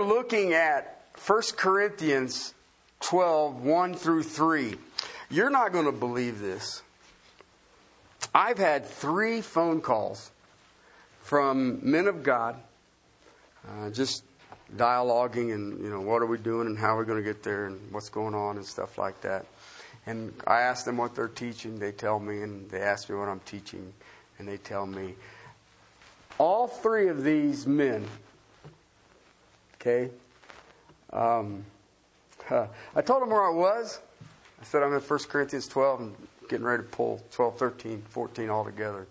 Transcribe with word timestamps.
are 0.00 0.04
looking 0.06 0.54
at 0.54 1.04
1 1.26 1.42
Corinthians 1.56 2.54
12 3.00 3.62
1 3.62 3.94
through 3.94 4.22
3. 4.22 4.76
You're 5.30 5.50
not 5.50 5.72
going 5.72 5.84
to 5.84 5.92
believe 5.92 6.40
this. 6.40 6.82
I've 8.34 8.58
had 8.58 8.86
three 8.86 9.42
phone 9.42 9.80
calls 9.80 10.30
from 11.20 11.80
men 11.82 12.06
of 12.06 12.22
God, 12.22 12.56
uh, 13.68 13.90
just 13.90 14.24
dialoguing 14.74 15.52
and, 15.52 15.82
you 15.82 15.90
know, 15.90 16.00
what 16.00 16.22
are 16.22 16.26
we 16.26 16.38
doing 16.38 16.66
and 16.66 16.78
how 16.78 16.96
are 16.96 17.00
we 17.00 17.04
going 17.04 17.22
to 17.22 17.24
get 17.24 17.42
there 17.42 17.66
and 17.66 17.78
what's 17.92 18.08
going 18.08 18.34
on 18.34 18.56
and 18.56 18.64
stuff 18.64 18.96
like 18.96 19.20
that. 19.20 19.44
And 20.06 20.32
I 20.46 20.62
ask 20.62 20.86
them 20.86 20.96
what 20.96 21.14
they're 21.14 21.28
teaching, 21.28 21.78
they 21.78 21.92
tell 21.92 22.18
me, 22.18 22.42
and 22.42 22.70
they 22.70 22.80
ask 22.80 23.10
me 23.10 23.16
what 23.16 23.28
I'm 23.28 23.40
teaching, 23.40 23.92
and 24.38 24.48
they 24.48 24.56
tell 24.56 24.86
me. 24.86 25.14
All 26.38 26.68
three 26.68 27.08
of 27.08 27.22
these 27.22 27.66
men, 27.66 28.06
okay, 29.80 30.10
um, 31.12 31.64
uh, 32.50 32.66
I 32.94 33.02
told 33.02 33.22
them 33.22 33.30
where 33.30 33.44
I 33.44 33.54
was. 33.54 34.00
I 34.60 34.64
said 34.64 34.82
I'm 34.82 34.92
in 34.92 35.00
1 35.00 35.18
Corinthians 35.28 35.66
12 35.68 36.00
and 36.00 36.14
getting 36.48 36.66
ready 36.66 36.82
to 36.82 36.88
pull 36.88 37.22
12, 37.30 37.58
13, 37.58 38.02
14 38.08 38.50
all 38.50 38.64
together 38.64 39.06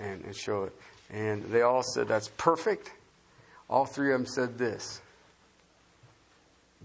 and, 0.00 0.24
and 0.24 0.36
show 0.36 0.64
it. 0.64 0.74
And 1.10 1.44
they 1.44 1.62
all 1.62 1.82
said, 1.82 2.08
That's 2.08 2.28
perfect. 2.36 2.92
All 3.68 3.86
three 3.86 4.12
of 4.12 4.20
them 4.20 4.26
said 4.26 4.58
this 4.58 5.00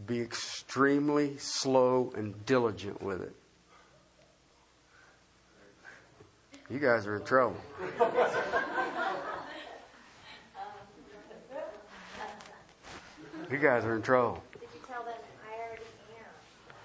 be 0.06 0.20
extremely 0.20 1.38
slow 1.38 2.12
and 2.16 2.46
diligent 2.46 3.02
with 3.02 3.22
it. 3.22 3.34
You 6.70 6.80
guys 6.80 7.08
are 7.08 7.16
in 7.16 7.24
trouble. 7.24 7.58
You 13.52 13.58
guys 13.58 13.86
are 13.86 13.96
in 13.96 14.02
trouble. 14.02 14.44
Did 14.54 14.62
you 14.74 14.80
tell 14.88 15.04
them 15.04 15.14
I 15.46 15.68
already 15.68 15.84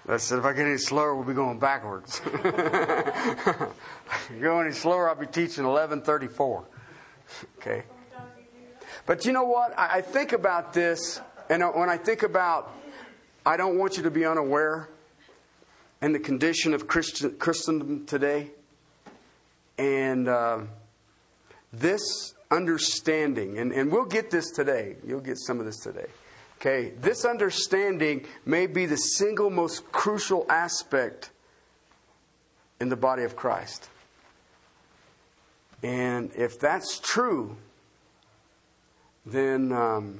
am? 0.07 0.13
I 0.13 0.17
said, 0.17 0.39
if 0.39 0.45
I 0.45 0.53
get 0.53 0.67
any 0.67 0.77
slower, 0.77 1.15
we'll 1.15 1.25
be 1.25 1.33
going 1.33 1.59
backwards. 1.59 2.21
you 2.25 2.31
go 4.41 4.59
any 4.59 4.71
slower, 4.71 5.09
I'll 5.09 5.15
be 5.15 5.27
teaching 5.27 5.65
1134. 5.65 6.63
Okay. 7.57 7.83
But 9.05 9.25
you 9.25 9.31
know 9.31 9.43
what? 9.43 9.77
I 9.77 9.97
I 9.97 10.01
think 10.01 10.31
about 10.31 10.73
this, 10.73 11.19
and 11.49 11.63
when 11.75 11.89
I 11.89 11.97
think 11.97 12.23
about, 12.23 12.71
I 13.45 13.57
don't 13.57 13.77
want 13.77 13.97
you 13.97 14.03
to 14.03 14.11
be 14.11 14.25
unaware 14.25 14.89
in 16.01 16.13
the 16.13 16.19
condition 16.19 16.73
of 16.73 16.87
Christian, 16.87 17.35
Christendom 17.37 18.05
today. 18.05 18.51
And 19.77 20.27
uh, 20.27 20.59
this 21.73 22.35
understanding, 22.51 23.57
and, 23.57 23.71
and 23.71 23.91
we'll 23.91 24.05
get 24.05 24.29
this 24.29 24.51
today. 24.51 24.97
You'll 25.05 25.21
get 25.21 25.37
some 25.39 25.59
of 25.59 25.65
this 25.65 25.77
today. 25.77 26.07
Okay, 26.61 26.91
this 27.01 27.25
understanding 27.25 28.23
may 28.45 28.67
be 28.67 28.85
the 28.85 28.95
single 28.95 29.49
most 29.49 29.91
crucial 29.91 30.45
aspect 30.47 31.31
in 32.79 32.89
the 32.89 32.95
body 32.95 33.23
of 33.23 33.35
Christ. 33.35 33.89
And 35.81 36.29
if 36.35 36.59
that's 36.59 36.99
true, 36.99 37.57
then 39.25 39.71
um, 39.71 40.19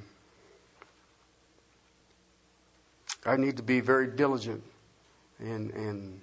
I 3.23 3.37
need 3.37 3.57
to 3.57 3.63
be 3.63 3.79
very 3.79 4.07
diligent 4.07 4.63
and, 5.37 5.69
and 5.69 6.19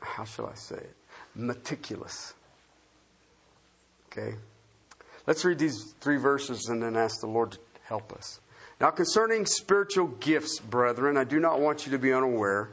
how 0.00 0.24
shall 0.24 0.46
I 0.46 0.56
say 0.56 0.76
it? 0.76 0.96
Meticulous. 1.34 2.34
Okay? 4.12 4.34
Let's 5.26 5.42
read 5.42 5.58
these 5.58 5.94
three 6.00 6.18
verses 6.18 6.68
and 6.68 6.82
then 6.82 6.96
ask 6.96 7.22
the 7.22 7.28
Lord 7.28 7.52
to 7.52 7.58
help 7.84 8.12
us. 8.12 8.40
Now, 8.80 8.90
concerning 8.90 9.46
spiritual 9.46 10.08
gifts, 10.08 10.58
brethren, 10.58 11.16
I 11.16 11.24
do 11.24 11.38
not 11.38 11.60
want 11.60 11.86
you 11.86 11.92
to 11.92 11.98
be 11.98 12.12
unaware. 12.12 12.70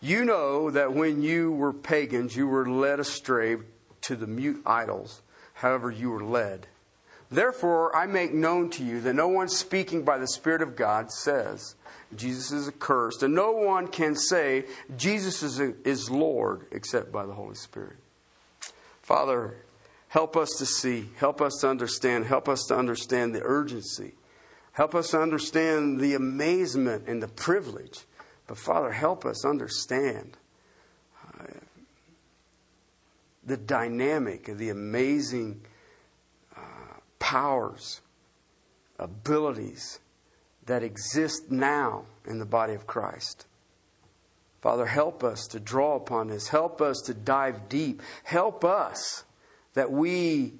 You 0.00 0.24
know 0.24 0.70
that 0.70 0.92
when 0.92 1.22
you 1.22 1.52
were 1.52 1.72
pagans, 1.72 2.36
you 2.36 2.46
were 2.46 2.68
led 2.68 3.00
astray 3.00 3.56
to 4.02 4.16
the 4.16 4.26
mute 4.26 4.62
idols, 4.66 5.22
however, 5.54 5.90
you 5.90 6.10
were 6.10 6.22
led. 6.22 6.66
Therefore, 7.30 7.94
I 7.96 8.06
make 8.06 8.32
known 8.32 8.70
to 8.70 8.84
you 8.84 9.00
that 9.00 9.14
no 9.14 9.28
one 9.28 9.48
speaking 9.48 10.04
by 10.04 10.18
the 10.18 10.28
Spirit 10.28 10.62
of 10.62 10.76
God 10.76 11.10
says 11.10 11.74
Jesus 12.14 12.52
is 12.52 12.68
accursed, 12.68 13.22
and 13.22 13.34
no 13.34 13.50
one 13.50 13.88
can 13.88 14.14
say 14.14 14.64
Jesus 14.96 15.42
is, 15.42 15.58
is 15.58 16.10
Lord 16.10 16.66
except 16.70 17.10
by 17.10 17.26
the 17.26 17.32
Holy 17.32 17.56
Spirit. 17.56 17.96
Father, 19.02 19.56
help 20.08 20.36
us 20.36 20.50
to 20.58 20.66
see, 20.66 21.08
help 21.16 21.40
us 21.40 21.58
to 21.60 21.68
understand, 21.68 22.26
help 22.26 22.48
us 22.48 22.64
to 22.68 22.76
understand 22.76 23.34
the 23.34 23.42
urgency, 23.42 24.12
help 24.76 24.94
us 24.94 25.14
understand 25.14 25.98
the 26.00 26.14
amazement 26.14 27.08
and 27.08 27.22
the 27.22 27.28
privilege. 27.28 28.04
But 28.46 28.58
Father, 28.58 28.92
help 28.92 29.24
us 29.24 29.44
understand 29.44 30.36
uh, 31.26 31.46
the 33.42 33.56
dynamic 33.56 34.48
of 34.48 34.58
the 34.58 34.68
amazing 34.68 35.62
uh, 36.54 36.60
powers, 37.18 38.02
abilities 38.98 39.98
that 40.66 40.82
exist 40.82 41.50
now 41.50 42.04
in 42.26 42.38
the 42.38 42.44
body 42.44 42.74
of 42.74 42.86
Christ. 42.86 43.46
Father, 44.60 44.86
help 44.86 45.24
us 45.24 45.46
to 45.46 45.58
draw 45.58 45.96
upon 45.96 46.28
this. 46.28 46.48
Help 46.48 46.82
us 46.82 47.00
to 47.06 47.14
dive 47.14 47.70
deep. 47.70 48.02
Help 48.24 48.62
us 48.62 49.24
that 49.72 49.90
we 49.90 50.52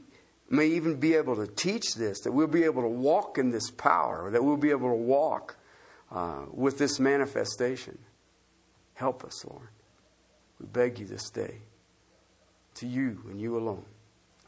may 0.48 0.66
even 0.66 0.96
be 0.96 1.14
able 1.14 1.36
to 1.36 1.46
teach 1.46 1.94
this, 1.94 2.20
that 2.20 2.32
we'll 2.32 2.46
be 2.46 2.64
able 2.64 2.82
to 2.82 2.88
walk 2.88 3.38
in 3.38 3.50
this 3.50 3.70
power, 3.70 4.30
that 4.30 4.44
we'll 4.44 4.56
be 4.56 4.70
able 4.70 4.90
to 4.90 4.94
walk 4.94 5.56
uh, 6.12 6.42
with 6.52 6.78
this 6.78 7.00
manifestation. 7.00 7.98
Help 8.94 9.24
us, 9.24 9.44
Lord. 9.44 9.68
We 10.60 10.66
beg 10.66 10.98
you 10.98 11.06
this 11.06 11.28
day. 11.30 11.62
To 12.76 12.86
you 12.86 13.22
and 13.28 13.40
you 13.40 13.56
alone. 13.56 13.84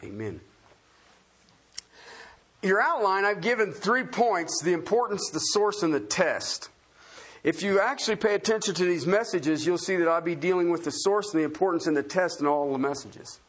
Amen. 0.02 0.40
Your 2.62 2.80
outline, 2.80 3.24
I've 3.24 3.40
given 3.40 3.72
three 3.72 4.04
points 4.04 4.62
the 4.62 4.72
importance, 4.72 5.30
the 5.30 5.38
source, 5.38 5.82
and 5.82 5.94
the 5.94 6.00
test. 6.00 6.70
If 7.44 7.62
you 7.62 7.80
actually 7.80 8.16
pay 8.16 8.34
attention 8.34 8.74
to 8.74 8.84
these 8.84 9.06
messages, 9.06 9.64
you'll 9.64 9.78
see 9.78 9.96
that 9.96 10.08
I'll 10.08 10.20
be 10.20 10.34
dealing 10.34 10.70
with 10.70 10.84
the 10.84 10.90
source 10.90 11.32
and 11.32 11.40
the 11.40 11.44
importance 11.44 11.86
and 11.86 11.96
the 11.96 12.02
test 12.02 12.40
in 12.40 12.46
all 12.46 12.72
the 12.72 12.78
messages. 12.78 13.40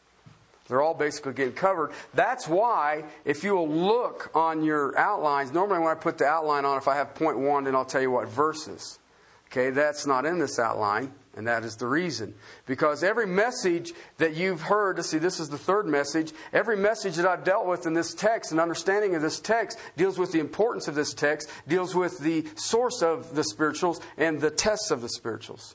They're 0.70 0.80
all 0.80 0.94
basically 0.94 1.32
getting 1.32 1.52
covered. 1.52 1.90
That's 2.14 2.46
why, 2.48 3.04
if 3.24 3.44
you 3.44 3.56
will 3.56 3.68
look 3.68 4.30
on 4.34 4.62
your 4.62 4.96
outlines, 4.96 5.52
normally 5.52 5.80
when 5.80 5.88
I 5.88 5.94
put 5.94 6.16
the 6.16 6.26
outline 6.26 6.64
on, 6.64 6.78
if 6.78 6.86
I 6.86 6.94
have 6.94 7.14
point 7.14 7.38
one, 7.38 7.64
then 7.64 7.74
I'll 7.74 7.84
tell 7.84 8.00
you 8.00 8.12
what 8.12 8.28
verses. 8.28 9.00
Okay, 9.48 9.70
that's 9.70 10.06
not 10.06 10.26
in 10.26 10.38
this 10.38 10.60
outline, 10.60 11.12
and 11.36 11.48
that 11.48 11.64
is 11.64 11.74
the 11.74 11.88
reason. 11.88 12.34
Because 12.66 13.02
every 13.02 13.26
message 13.26 13.92
that 14.18 14.36
you've 14.36 14.60
heard, 14.60 14.94
to 14.94 15.02
see, 15.02 15.18
this 15.18 15.40
is 15.40 15.48
the 15.48 15.58
third 15.58 15.88
message, 15.88 16.32
every 16.52 16.76
message 16.76 17.16
that 17.16 17.26
I've 17.26 17.42
dealt 17.42 17.66
with 17.66 17.84
in 17.84 17.92
this 17.92 18.14
text 18.14 18.52
and 18.52 18.60
understanding 18.60 19.16
of 19.16 19.22
this 19.22 19.40
text 19.40 19.76
deals 19.96 20.20
with 20.20 20.30
the 20.30 20.38
importance 20.38 20.86
of 20.86 20.94
this 20.94 21.12
text, 21.12 21.50
deals 21.66 21.96
with 21.96 22.20
the 22.20 22.46
source 22.54 23.02
of 23.02 23.34
the 23.34 23.42
spirituals 23.42 24.00
and 24.16 24.40
the 24.40 24.50
tests 24.52 24.92
of 24.92 25.02
the 25.02 25.08
spirituals. 25.08 25.74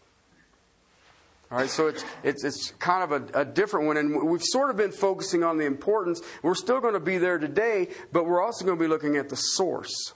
All 1.55 1.61
right, 1.61 1.69
so 1.69 1.87
it's, 1.87 2.03
it's, 2.21 2.43
it's 2.43 2.71
kind 2.79 3.01
of 3.01 3.33
a, 3.33 3.39
a, 3.39 3.45
different 3.45 3.87
one, 3.87 3.95
and 3.95 4.29
we've 4.29 4.43
sort 4.43 4.69
of 4.69 4.75
been 4.75 4.91
focusing 4.91 5.41
on 5.41 5.57
the 5.57 5.63
importance. 5.63 6.19
We're 6.43 6.53
still 6.53 6.81
going 6.81 6.95
to 6.95 6.99
be 6.99 7.17
there 7.17 7.37
today, 7.37 7.87
but 8.11 8.25
we're 8.25 8.43
also 8.43 8.65
going 8.65 8.77
to 8.77 8.83
be 8.83 8.89
looking 8.89 9.15
at 9.15 9.29
the 9.29 9.37
source. 9.37 10.13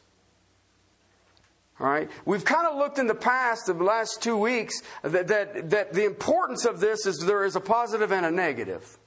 All 1.80 1.88
right, 1.88 2.10
we've 2.26 2.44
kind 2.44 2.68
of 2.68 2.78
looked 2.78 3.00
in 3.00 3.08
the 3.08 3.16
past, 3.16 3.68
the 3.68 3.74
last 3.74 4.22
two 4.22 4.36
weeks, 4.36 4.82
that, 5.02 5.28
that, 5.28 5.70
that 5.70 5.94
the 5.94 6.04
importance 6.04 6.66
of 6.66 6.82
this 6.82 7.06
is 7.06 7.20
there 7.20 7.46
is 7.46 7.56
a 7.56 7.62
positive 7.62 8.12
and 8.12 8.26
a 8.26 8.32
negative. 8.32 8.99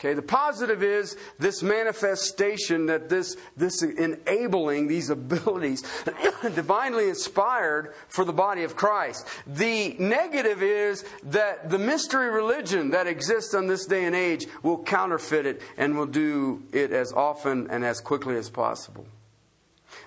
Okay, 0.00 0.14
the 0.14 0.22
positive 0.22 0.82
is 0.82 1.18
this 1.38 1.62
manifestation 1.62 2.86
that 2.86 3.10
this, 3.10 3.36
this 3.54 3.82
enabling 3.82 4.88
these 4.88 5.10
abilities, 5.10 5.82
divinely 6.54 7.10
inspired 7.10 7.92
for 8.08 8.24
the 8.24 8.32
body 8.32 8.62
of 8.62 8.76
Christ. 8.76 9.28
The 9.46 9.94
negative 9.98 10.62
is 10.62 11.04
that 11.24 11.68
the 11.68 11.78
mystery 11.78 12.30
religion 12.30 12.92
that 12.92 13.06
exists 13.06 13.52
on 13.52 13.66
this 13.66 13.84
day 13.84 14.06
and 14.06 14.16
age 14.16 14.46
will 14.62 14.82
counterfeit 14.82 15.44
it 15.44 15.60
and 15.76 15.98
will 15.98 16.06
do 16.06 16.62
it 16.72 16.92
as 16.92 17.12
often 17.12 17.66
and 17.68 17.84
as 17.84 18.00
quickly 18.00 18.38
as 18.38 18.48
possible. 18.48 19.06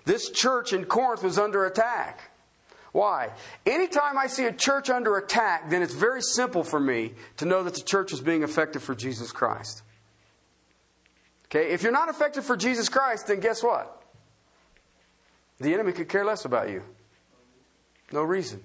This 0.05 0.31
church 0.31 0.73
in 0.73 0.85
Corinth 0.85 1.21
was 1.21 1.37
under 1.37 1.65
attack. 1.65 2.32
Why? 2.93 3.31
Anytime 3.65 4.17
I 4.17 4.27
see 4.27 4.45
a 4.45 4.53
church 4.53 4.89
under 4.89 5.17
attack, 5.17 5.69
then 5.69 5.81
it's 5.81 5.95
very 5.95 6.21
simple 6.21 6.63
for 6.63 6.79
me 6.79 7.13
to 7.37 7.45
know 7.45 7.63
that 7.63 7.73
the 7.73 7.81
church 7.81 8.13
is 8.13 8.21
being 8.21 8.43
effective 8.43 8.81
for 8.81 8.95
Jesus 8.95 9.31
Christ. 9.31 9.81
Okay, 11.45 11.71
if 11.71 11.83
you're 11.83 11.91
not 11.91 12.07
effective 12.07 12.45
for 12.45 12.55
Jesus 12.55 12.89
Christ, 12.89 13.27
then 13.27 13.39
guess 13.39 13.61
what? 13.61 14.01
The 15.59 15.73
enemy 15.73 15.91
could 15.91 16.07
care 16.07 16.23
less 16.23 16.45
about 16.45 16.69
you. 16.69 16.83
No 18.11 18.21
reason. 18.21 18.63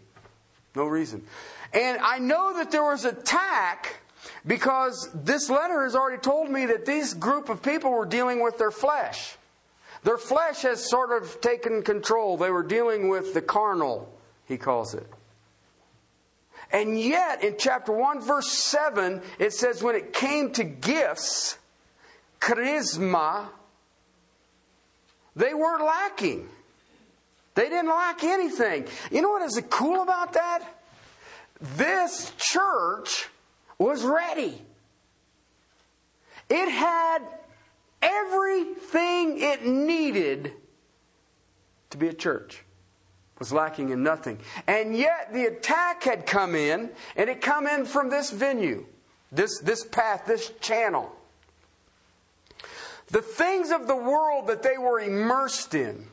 No 0.74 0.84
reason. 0.84 1.24
And 1.72 1.98
I 1.98 2.18
know 2.18 2.54
that 2.54 2.70
there 2.70 2.84
was 2.84 3.04
attack 3.04 4.00
because 4.46 5.08
this 5.14 5.48
letter 5.48 5.84
has 5.84 5.94
already 5.94 6.20
told 6.20 6.50
me 6.50 6.66
that 6.66 6.84
this 6.84 7.14
group 7.14 7.48
of 7.48 7.62
people 7.62 7.90
were 7.90 8.06
dealing 8.06 8.42
with 8.42 8.58
their 8.58 8.70
flesh. 8.70 9.36
Their 10.02 10.18
flesh 10.18 10.62
has 10.62 10.88
sort 10.88 11.10
of 11.10 11.40
taken 11.40 11.82
control. 11.82 12.36
They 12.36 12.50
were 12.50 12.62
dealing 12.62 13.08
with 13.08 13.34
the 13.34 13.42
carnal, 13.42 14.12
he 14.48 14.56
calls 14.56 14.94
it. 14.94 15.06
And 16.72 17.00
yet, 17.00 17.44
in 17.44 17.56
chapter 17.58 17.92
1, 17.92 18.20
verse 18.20 18.50
7, 18.50 19.22
it 19.38 19.52
says, 19.52 19.82
when 19.82 19.94
it 19.94 20.12
came 20.12 20.50
to 20.52 20.64
gifts, 20.64 21.56
charisma, 22.40 23.48
they 25.36 25.54
weren't 25.54 25.84
lacking. 25.84 26.48
They 27.54 27.68
didn't 27.68 27.88
lack 27.88 28.24
anything. 28.24 28.86
You 29.10 29.22
know 29.22 29.30
what 29.30 29.42
is 29.42 29.62
cool 29.70 30.02
about 30.02 30.34
that? 30.34 30.62
This 31.60 32.32
church 32.36 33.28
was 33.78 34.04
ready. 34.04 34.62
It 36.50 36.70
had 36.70 37.20
everything 38.00 39.40
it 39.40 39.64
needed 39.64 40.52
to 41.90 41.98
be 41.98 42.08
a 42.08 42.14
church. 42.14 42.62
Was 43.38 43.52
lacking 43.52 43.90
in 43.90 44.02
nothing. 44.02 44.38
And 44.66 44.96
yet 44.96 45.32
the 45.32 45.44
attack 45.44 46.02
had 46.02 46.26
come 46.26 46.54
in, 46.54 46.90
and 47.16 47.30
it 47.30 47.40
come 47.40 47.66
in 47.68 47.84
from 47.84 48.10
this 48.10 48.30
venue, 48.30 48.84
this, 49.30 49.60
this 49.60 49.84
path, 49.84 50.24
this 50.26 50.52
channel. 50.60 51.12
The 53.08 53.22
things 53.22 53.70
of 53.70 53.86
the 53.86 53.96
world 53.96 54.48
that 54.48 54.62
they 54.62 54.76
were 54.76 55.00
immersed 55.00 55.74
in 55.74 56.08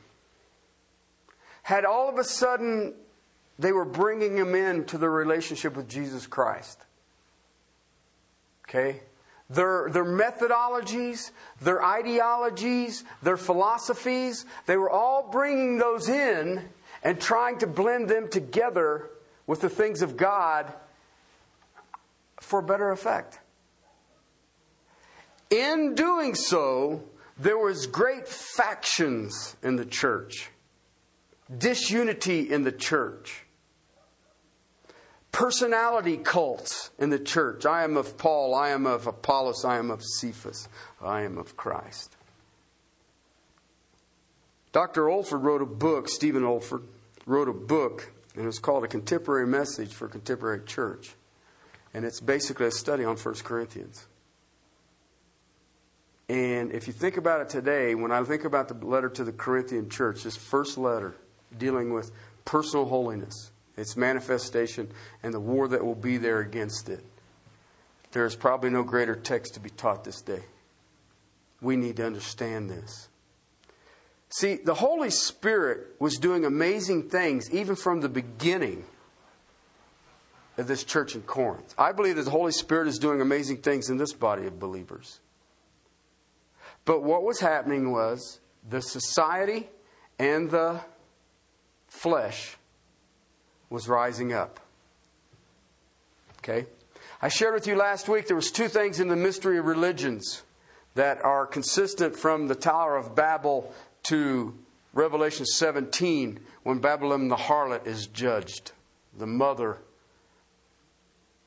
had 1.62 1.84
all 1.84 2.08
of 2.08 2.16
a 2.16 2.24
sudden, 2.24 2.94
they 3.58 3.72
were 3.72 3.84
bringing 3.84 4.36
them 4.36 4.54
into 4.54 4.96
the 4.96 5.10
relationship 5.10 5.76
with 5.76 5.88
Jesus 5.88 6.26
Christ. 6.26 6.78
Okay? 8.68 9.00
Their, 9.50 9.88
their 9.90 10.04
methodologies, 10.04 11.32
their 11.60 11.84
ideologies, 11.84 13.04
their 13.22 13.36
philosophies, 13.36 14.46
they 14.66 14.76
were 14.76 14.90
all 14.90 15.28
bringing 15.30 15.78
those 15.78 16.08
in 16.08 16.68
and 17.06 17.20
trying 17.20 17.56
to 17.56 17.68
blend 17.68 18.08
them 18.08 18.28
together 18.28 19.08
with 19.46 19.60
the 19.60 19.68
things 19.68 20.02
of 20.02 20.16
God 20.16 20.72
for 22.40 22.60
better 22.60 22.90
effect. 22.90 23.38
In 25.48 25.94
doing 25.94 26.34
so, 26.34 27.04
there 27.38 27.56
was 27.56 27.86
great 27.86 28.26
factions 28.26 29.54
in 29.62 29.76
the 29.76 29.84
church, 29.84 30.50
disunity 31.56 32.52
in 32.52 32.64
the 32.64 32.72
church 32.72 33.44
personality 35.30 36.16
cults 36.16 36.90
in 36.98 37.10
the 37.10 37.18
church. 37.18 37.66
I 37.66 37.84
am 37.84 37.98
of 37.98 38.16
Paul, 38.16 38.54
I 38.54 38.70
am 38.70 38.86
of 38.86 39.06
Apollos, 39.06 39.66
I 39.66 39.76
am 39.76 39.90
of 39.90 40.02
Cephas, 40.02 40.66
I 40.98 41.24
am 41.24 41.36
of 41.36 41.58
Christ. 41.58 42.16
Dr. 44.72 45.02
Olford 45.10 45.42
wrote 45.42 45.60
a 45.60 45.66
book, 45.66 46.08
Stephen 46.08 46.42
Olford 46.42 46.84
wrote 47.26 47.48
a 47.48 47.52
book, 47.52 48.12
and 48.34 48.44
it 48.44 48.46
was 48.46 48.58
called 48.58 48.84
A 48.84 48.88
Contemporary 48.88 49.46
Message 49.46 49.92
for 49.92 50.08
Contemporary 50.08 50.64
Church. 50.64 51.14
And 51.92 52.04
it's 52.04 52.20
basically 52.20 52.66
a 52.66 52.70
study 52.70 53.04
on 53.04 53.16
1 53.16 53.34
Corinthians. 53.36 54.06
And 56.28 56.72
if 56.72 56.86
you 56.86 56.92
think 56.92 57.16
about 57.16 57.40
it 57.40 57.48
today, 57.48 57.94
when 57.94 58.10
I 58.10 58.22
think 58.24 58.44
about 58.44 58.68
the 58.68 58.74
letter 58.74 59.08
to 59.10 59.24
the 59.24 59.32
Corinthian 59.32 59.88
church, 59.88 60.24
this 60.24 60.36
first 60.36 60.76
letter 60.76 61.14
dealing 61.56 61.92
with 61.92 62.10
personal 62.44 62.86
holiness, 62.86 63.50
its 63.76 63.96
manifestation, 63.96 64.88
and 65.22 65.32
the 65.32 65.40
war 65.40 65.68
that 65.68 65.84
will 65.84 65.94
be 65.94 66.16
there 66.16 66.40
against 66.40 66.88
it. 66.88 67.04
There 68.12 68.26
is 68.26 68.34
probably 68.34 68.70
no 68.70 68.82
greater 68.82 69.14
text 69.14 69.54
to 69.54 69.60
be 69.60 69.70
taught 69.70 70.04
this 70.04 70.20
day. 70.20 70.42
We 71.60 71.76
need 71.76 71.96
to 71.96 72.06
understand 72.06 72.70
this. 72.70 73.08
See, 74.28 74.56
the 74.56 74.74
Holy 74.74 75.10
Spirit 75.10 75.96
was 75.98 76.16
doing 76.16 76.44
amazing 76.44 77.08
things 77.08 77.50
even 77.52 77.76
from 77.76 78.00
the 78.00 78.08
beginning 78.08 78.84
of 80.58 80.66
this 80.66 80.84
church 80.84 81.14
in 81.14 81.22
Corinth. 81.22 81.74
I 81.78 81.92
believe 81.92 82.16
that 82.16 82.24
the 82.24 82.30
Holy 82.30 82.52
Spirit 82.52 82.88
is 82.88 82.98
doing 82.98 83.20
amazing 83.20 83.58
things 83.58 83.88
in 83.88 83.98
this 83.98 84.12
body 84.12 84.46
of 84.46 84.58
believers. 84.58 85.20
But 86.84 87.02
what 87.02 87.22
was 87.22 87.40
happening 87.40 87.92
was 87.92 88.40
the 88.68 88.80
society 88.80 89.68
and 90.18 90.50
the 90.50 90.80
flesh 91.88 92.56
was 93.70 93.88
rising 93.88 94.32
up. 94.32 94.60
Okay? 96.38 96.66
I 97.20 97.28
shared 97.28 97.54
with 97.54 97.66
you 97.66 97.76
last 97.76 98.08
week 98.08 98.26
there 98.26 98.36
was 98.36 98.50
two 98.50 98.68
things 98.68 99.00
in 99.00 99.08
the 99.08 99.16
mystery 99.16 99.58
of 99.58 99.66
religions 99.66 100.42
that 100.94 101.22
are 101.22 101.46
consistent 101.46 102.16
from 102.16 102.48
the 102.48 102.54
Tower 102.54 102.96
of 102.96 103.14
Babel 103.14 103.72
to 104.08 104.54
Revelation 104.92 105.44
17 105.46 106.40
when 106.62 106.78
Babylon 106.78 107.28
the 107.28 107.36
harlot 107.36 107.86
is 107.86 108.06
judged, 108.06 108.72
the 109.16 109.26
mother 109.26 109.78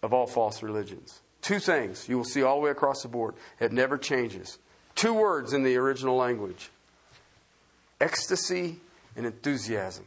of 0.01 0.13
all 0.13 0.27
false 0.27 0.63
religions. 0.63 1.21
Two 1.41 1.59
things 1.59 2.07
you 2.07 2.17
will 2.17 2.25
see 2.25 2.43
all 2.43 2.57
the 2.57 2.65
way 2.65 2.71
across 2.71 3.01
the 3.01 3.07
board. 3.07 3.35
It 3.59 3.71
never 3.71 3.97
changes. 3.97 4.59
Two 4.95 5.13
words 5.13 5.53
in 5.53 5.63
the 5.63 5.77
original 5.77 6.15
language 6.15 6.69
ecstasy 8.01 8.77
and 9.15 9.25
enthusiasm 9.25 10.05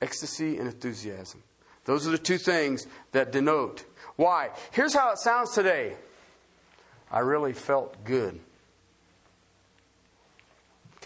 ecstasy 0.00 0.58
and 0.58 0.68
enthusiasm. 0.68 1.42
Those 1.84 2.06
are 2.06 2.10
the 2.10 2.18
two 2.18 2.38
things 2.38 2.86
that 3.12 3.32
denote. 3.32 3.84
Why? 4.16 4.50
Here's 4.72 4.94
how 4.94 5.10
it 5.10 5.18
sounds 5.18 5.52
today 5.52 5.96
I 7.10 7.20
really 7.20 7.52
felt 7.52 8.04
good. 8.04 8.40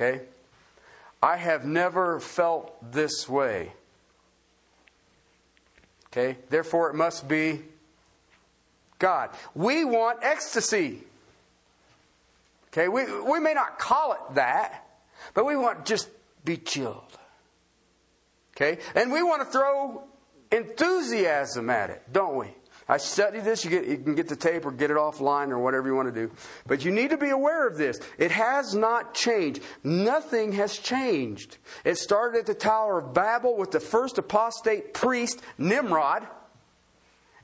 Okay? 0.00 0.22
I 1.22 1.36
have 1.36 1.64
never 1.66 2.20
felt 2.20 2.92
this 2.92 3.28
way. 3.28 3.72
Okay? 6.06 6.38
Therefore, 6.48 6.88
it 6.90 6.94
must 6.94 7.28
be 7.28 7.60
God. 8.98 9.30
We 9.54 9.84
want 9.84 10.20
ecstasy. 10.22 11.02
Okay? 12.72 12.88
We, 12.88 13.04
we 13.20 13.40
may 13.40 13.52
not 13.52 13.78
call 13.78 14.12
it 14.12 14.34
that, 14.36 14.86
but 15.34 15.44
we 15.44 15.56
want 15.56 15.84
just 15.84 16.08
be 16.44 16.56
chilled. 16.56 17.18
Okay? 18.56 18.80
And 18.94 19.12
we 19.12 19.22
want 19.22 19.42
to 19.42 19.46
throw 19.46 20.04
enthusiasm 20.50 21.68
at 21.68 21.90
it, 21.90 22.02
don't 22.10 22.36
we? 22.36 22.48
I 22.90 22.96
studied 22.96 23.44
this. 23.44 23.64
You, 23.64 23.70
get, 23.70 23.86
you 23.86 23.98
can 23.98 24.16
get 24.16 24.26
the 24.26 24.34
tape 24.34 24.66
or 24.66 24.72
get 24.72 24.90
it 24.90 24.96
offline 24.96 25.50
or 25.50 25.60
whatever 25.60 25.86
you 25.86 25.94
want 25.94 26.12
to 26.12 26.26
do. 26.26 26.32
But 26.66 26.84
you 26.84 26.90
need 26.90 27.10
to 27.10 27.16
be 27.16 27.30
aware 27.30 27.68
of 27.68 27.78
this. 27.78 28.00
It 28.18 28.32
has 28.32 28.74
not 28.74 29.14
changed. 29.14 29.62
Nothing 29.84 30.50
has 30.54 30.76
changed. 30.76 31.58
It 31.84 31.98
started 31.98 32.40
at 32.40 32.46
the 32.46 32.54
Tower 32.54 32.98
of 32.98 33.14
Babel 33.14 33.56
with 33.56 33.70
the 33.70 33.78
first 33.78 34.18
apostate 34.18 34.92
priest, 34.92 35.40
Nimrod, 35.56 36.26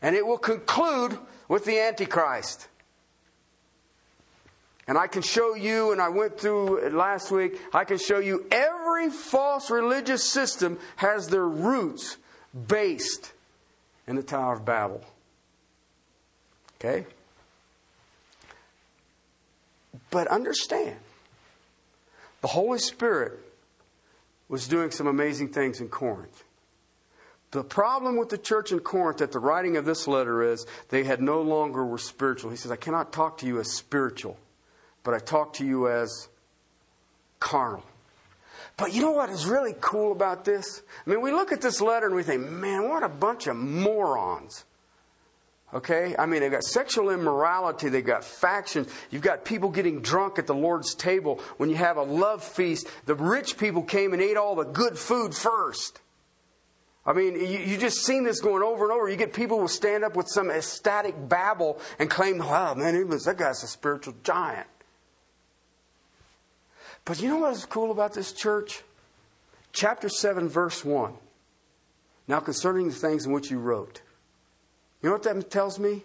and 0.02 0.16
it 0.16 0.26
will 0.26 0.36
conclude 0.36 1.16
with 1.46 1.64
the 1.64 1.78
Antichrist. 1.78 2.66
And 4.88 4.98
I 4.98 5.06
can 5.06 5.22
show 5.22 5.54
you, 5.54 5.92
and 5.92 6.02
I 6.02 6.08
went 6.08 6.40
through 6.40 6.90
last 6.90 7.30
week, 7.30 7.60
I 7.72 7.84
can 7.84 7.98
show 7.98 8.18
you 8.18 8.46
every 8.50 9.10
false 9.10 9.70
religious 9.70 10.28
system 10.28 10.80
has 10.96 11.28
their 11.28 11.46
roots 11.46 12.16
based 12.66 13.32
in 14.08 14.16
the 14.16 14.24
Tower 14.24 14.54
of 14.54 14.64
Babel. 14.64 15.04
Okay? 16.78 17.06
But 20.10 20.28
understand, 20.28 20.96
the 22.40 22.48
Holy 22.48 22.78
Spirit 22.78 23.40
was 24.48 24.68
doing 24.68 24.90
some 24.90 25.06
amazing 25.06 25.48
things 25.48 25.80
in 25.80 25.88
Corinth. 25.88 26.44
The 27.50 27.64
problem 27.64 28.16
with 28.16 28.28
the 28.28 28.38
church 28.38 28.72
in 28.72 28.80
Corinth 28.80 29.20
at 29.20 29.32
the 29.32 29.38
writing 29.38 29.76
of 29.76 29.84
this 29.84 30.06
letter 30.06 30.42
is 30.42 30.66
they 30.90 31.04
had 31.04 31.20
no 31.20 31.40
longer 31.40 31.84
were 31.84 31.98
spiritual. 31.98 32.50
He 32.50 32.56
says, 32.56 32.70
I 32.70 32.76
cannot 32.76 33.12
talk 33.12 33.38
to 33.38 33.46
you 33.46 33.58
as 33.58 33.72
spiritual 33.72 34.38
but 35.06 35.14
I 35.14 35.20
talk 35.20 35.52
to 35.54 35.64
you 35.64 35.88
as 35.88 36.28
carnal. 37.38 37.84
But 38.76 38.92
you 38.92 39.02
know 39.02 39.12
what 39.12 39.30
is 39.30 39.46
really 39.46 39.72
cool 39.80 40.10
about 40.10 40.44
this? 40.44 40.82
I 41.06 41.10
mean, 41.10 41.20
we 41.20 41.30
look 41.30 41.52
at 41.52 41.60
this 41.60 41.80
letter 41.80 42.06
and 42.06 42.16
we 42.16 42.24
think, 42.24 42.50
man, 42.50 42.88
what 42.88 43.04
a 43.04 43.08
bunch 43.08 43.46
of 43.46 43.54
morons. 43.54 44.64
Okay? 45.76 46.16
I 46.18 46.24
mean, 46.24 46.40
they've 46.40 46.50
got 46.50 46.64
sexual 46.64 47.10
immorality, 47.10 47.90
they've 47.90 48.04
got 48.04 48.24
factions, 48.24 48.88
you've 49.10 49.20
got 49.20 49.44
people 49.44 49.68
getting 49.68 50.00
drunk 50.00 50.38
at 50.38 50.46
the 50.46 50.54
Lord's 50.54 50.94
table. 50.94 51.38
When 51.58 51.68
you 51.68 51.76
have 51.76 51.98
a 51.98 52.02
love 52.02 52.42
feast, 52.42 52.88
the 53.04 53.14
rich 53.14 53.58
people 53.58 53.82
came 53.82 54.14
and 54.14 54.22
ate 54.22 54.38
all 54.38 54.54
the 54.54 54.64
good 54.64 54.98
food 54.98 55.34
first. 55.34 56.00
I 57.04 57.12
mean, 57.12 57.34
you, 57.34 57.58
you 57.58 57.76
just 57.76 58.06
seen 58.06 58.24
this 58.24 58.40
going 58.40 58.62
over 58.62 58.84
and 58.84 58.92
over. 58.92 59.06
You 59.06 59.16
get 59.16 59.34
people 59.34 59.60
will 59.60 59.68
stand 59.68 60.02
up 60.02 60.16
with 60.16 60.28
some 60.28 60.50
ecstatic 60.50 61.14
babble 61.28 61.78
and 61.98 62.08
claim, 62.08 62.38
wow, 62.38 62.72
man, 62.72 62.94
that 62.94 63.36
guy's 63.36 63.62
a 63.62 63.68
spiritual 63.68 64.14
giant. 64.24 64.66
But 67.04 67.20
you 67.20 67.28
know 67.28 67.36
what 67.36 67.52
is 67.52 67.66
cool 67.66 67.90
about 67.90 68.14
this 68.14 68.32
church? 68.32 68.82
Chapter 69.72 70.08
7, 70.08 70.48
verse 70.48 70.86
1. 70.86 71.12
Now, 72.28 72.40
concerning 72.40 72.88
the 72.88 72.94
things 72.94 73.26
in 73.26 73.32
which 73.32 73.50
you 73.50 73.58
wrote. 73.58 74.00
You 75.02 75.08
know 75.10 75.14
what 75.14 75.22
that 75.24 75.50
tells 75.50 75.78
me? 75.78 76.02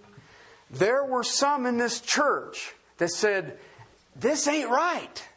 There 0.69 1.03
were 1.03 1.23
some 1.23 1.65
in 1.65 1.77
this 1.77 1.99
church 1.99 2.73
that 2.97 3.09
said, 3.09 3.57
This 4.15 4.47
ain't 4.47 4.69
right. 4.69 5.27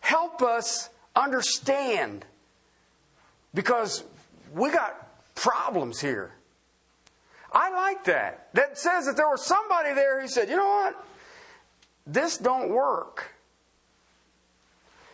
help 0.00 0.42
us 0.42 0.88
understand 1.14 2.24
because 3.54 4.04
we 4.54 4.70
got 4.70 5.34
problems 5.34 6.00
here. 6.00 6.32
I 7.52 7.70
like 7.70 8.04
that. 8.04 8.48
That 8.54 8.78
says 8.78 9.06
that 9.06 9.16
there 9.16 9.28
was 9.28 9.44
somebody 9.44 9.92
there 9.94 10.20
who 10.20 10.28
said, 10.28 10.48
you 10.48 10.56
know 10.56 10.68
what? 10.68 11.04
This 12.06 12.38
don't 12.38 12.70
work. 12.70 13.34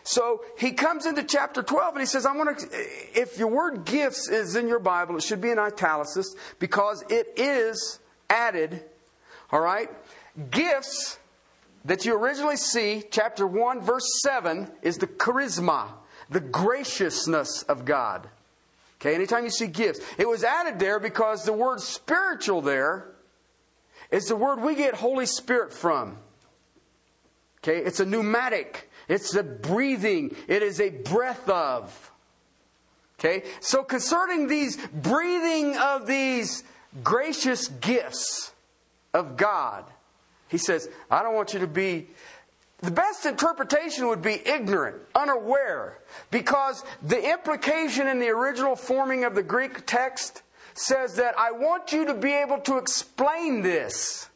So 0.07 0.45
he 0.57 0.71
comes 0.71 1.05
into 1.05 1.21
chapter 1.21 1.61
12 1.61 1.95
and 1.95 2.01
he 2.01 2.05
says, 2.05 2.25
I 2.25 2.31
want 2.31 2.59
to, 2.59 2.67
if 3.13 3.37
your 3.37 3.49
word 3.49 3.83
gifts 3.83 4.29
is 4.29 4.55
in 4.55 4.69
your 4.69 4.79
Bible, 4.79 5.17
it 5.17 5.23
should 5.23 5.41
be 5.41 5.49
in 5.51 5.59
italics 5.59 6.17
because 6.59 7.03
it 7.09 7.33
is 7.35 7.99
added, 8.29 8.85
all 9.51 9.59
right? 9.59 9.89
Gifts 10.49 11.19
that 11.83 12.05
you 12.05 12.15
originally 12.15 12.55
see, 12.55 13.03
chapter 13.11 13.45
1, 13.45 13.81
verse 13.81 14.21
7, 14.23 14.71
is 14.81 14.97
the 14.97 15.07
charisma, 15.07 15.89
the 16.29 16.39
graciousness 16.39 17.63
of 17.63 17.83
God. 17.83 18.29
Okay, 19.01 19.13
anytime 19.13 19.43
you 19.43 19.49
see 19.49 19.67
gifts, 19.67 19.99
it 20.17 20.27
was 20.27 20.45
added 20.45 20.79
there 20.79 21.01
because 21.01 21.43
the 21.43 21.51
word 21.51 21.81
spiritual 21.81 22.61
there 22.61 23.09
is 24.09 24.27
the 24.27 24.37
word 24.37 24.61
we 24.61 24.73
get 24.73 24.95
Holy 24.95 25.25
Spirit 25.25 25.73
from. 25.73 26.17
Okay, 27.61 27.79
it's 27.79 27.99
a 27.99 28.05
pneumatic, 28.05 28.89
it's 29.07 29.35
a 29.35 29.43
breathing, 29.43 30.35
it 30.47 30.63
is 30.63 30.79
a 30.79 30.89
breath 30.89 31.47
of. 31.49 32.11
Okay, 33.19 33.43
so 33.61 33.83
concerning 33.83 34.47
these 34.47 34.77
breathing 34.93 35.75
of 35.77 36.05
these 36.05 36.63
gracious 37.03 37.67
gifts 37.67 38.51
of 39.13 39.37
God, 39.37 39.85
he 40.47 40.57
says, 40.57 40.87
I 41.09 41.23
don't 41.23 41.33
want 41.33 41.53
you 41.53 41.59
to 41.59 41.67
be 41.67 42.07
the 42.79 42.91
best 42.91 43.25
interpretation 43.25 44.07
would 44.07 44.21
be 44.21 44.39
ignorant, 44.47 44.97
unaware, 45.15 45.97
because 46.29 46.83
the 47.01 47.31
implication 47.31 48.07
in 48.07 48.19
the 48.19 48.29
original 48.29 48.75
forming 48.75 49.23
of 49.23 49.33
the 49.33 49.41
Greek 49.41 49.87
text 49.87 50.43
says 50.75 51.15
that 51.15 51.37
I 51.39 51.51
want 51.51 51.91
you 51.91 52.05
to 52.05 52.13
be 52.13 52.33
able 52.33 52.59
to 52.59 52.77
explain 52.77 53.63
this. 53.63 54.29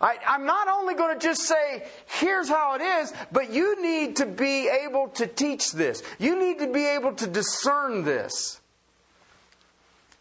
I, 0.00 0.16
am 0.24 0.46
not 0.46 0.68
only 0.68 0.94
going 0.94 1.18
to 1.18 1.20
just 1.22 1.42
say, 1.42 1.84
here's 2.06 2.48
how 2.48 2.74
it 2.74 2.80
is, 2.80 3.12
but 3.30 3.52
you 3.52 3.82
need 3.82 4.16
to 4.16 4.26
be 4.26 4.68
able 4.68 5.08
to 5.08 5.26
teach 5.26 5.72
this. 5.72 6.02
You 6.18 6.38
need 6.38 6.58
to 6.60 6.72
be 6.72 6.86
able 6.86 7.12
to 7.14 7.26
discern 7.26 8.04
this. 8.04 8.60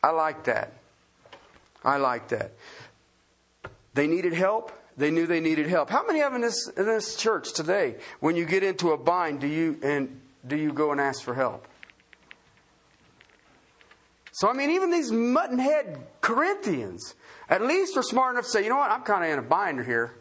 I 0.03 0.09
like 0.09 0.43
that. 0.45 0.73
I 1.83 1.97
like 1.97 2.27
that. 2.29 2.51
They 3.93 4.07
needed 4.07 4.33
help. 4.33 4.71
They 4.97 5.11
knew 5.11 5.25
they 5.25 5.39
needed 5.39 5.67
help. 5.67 5.89
How 5.89 6.05
many 6.05 6.21
of 6.21 6.33
in 6.33 6.41
this 6.41 6.67
in 6.75 6.85
this 6.85 7.15
church 7.15 7.53
today, 7.53 7.95
when 8.19 8.35
you 8.35 8.45
get 8.45 8.63
into 8.63 8.91
a 8.91 8.97
bind, 8.97 9.39
do 9.39 9.47
you 9.47 9.79
and 9.81 10.19
do 10.45 10.57
you 10.57 10.73
go 10.73 10.91
and 10.91 10.99
ask 10.99 11.23
for 11.23 11.33
help? 11.33 11.67
So 14.33 14.49
I 14.49 14.53
mean, 14.53 14.71
even 14.71 14.91
these 14.91 15.11
muttonhead 15.11 15.99
Corinthians, 16.19 17.15
at 17.49 17.61
least 17.61 17.97
are 17.97 18.03
smart 18.03 18.35
enough 18.35 18.45
to 18.45 18.51
say, 18.51 18.63
you 18.63 18.69
know 18.69 18.77
what, 18.77 18.91
I'm 18.91 19.01
kind 19.01 19.23
of 19.23 19.31
in 19.31 19.39
a 19.39 19.47
binder 19.47 19.83
here. 19.83 20.13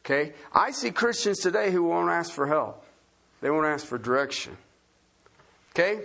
Okay, 0.00 0.32
I 0.52 0.72
see 0.72 0.90
Christians 0.90 1.38
today 1.38 1.70
who 1.70 1.84
won't 1.84 2.10
ask 2.10 2.32
for 2.32 2.46
help. 2.46 2.84
They 3.40 3.50
won't 3.50 3.66
ask 3.66 3.86
for 3.86 3.98
direction. 3.98 4.56
Okay, 5.72 6.00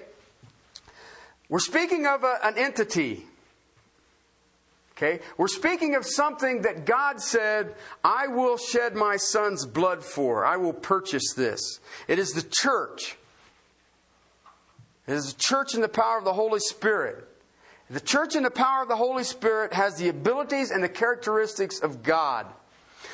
we're 1.49 1.59
speaking 1.59 2.05
of 2.05 2.23
a, 2.23 2.37
an 2.43 2.57
entity 2.57 3.25
Okay? 4.95 5.19
We're 5.37 5.47
speaking 5.49 5.95
of 5.95 6.05
something 6.05 6.61
that 6.61 6.85
God 6.85 7.21
said, 7.21 7.75
I 8.03 8.27
will 8.27 8.57
shed 8.57 8.95
my 8.95 9.17
son's 9.17 9.65
blood 9.65 10.03
for. 10.03 10.45
I 10.45 10.55
will 10.55 10.73
purchase 10.73 11.33
this. 11.33 11.79
It 12.07 12.17
is 12.17 12.31
the 12.31 12.47
church. 12.49 13.17
It 15.05 15.13
is 15.13 15.33
the 15.33 15.39
church 15.39 15.75
in 15.75 15.81
the 15.81 15.89
power 15.89 16.17
of 16.17 16.23
the 16.23 16.33
Holy 16.33 16.59
Spirit. 16.59 17.27
The 17.89 17.99
church 17.99 18.35
in 18.35 18.43
the 18.43 18.51
power 18.51 18.81
of 18.81 18.87
the 18.87 18.95
Holy 18.95 19.23
Spirit 19.23 19.73
has 19.73 19.97
the 19.97 20.09
abilities 20.09 20.71
and 20.71 20.83
the 20.83 20.89
characteristics 20.89 21.79
of 21.79 22.01
God. 22.01 22.47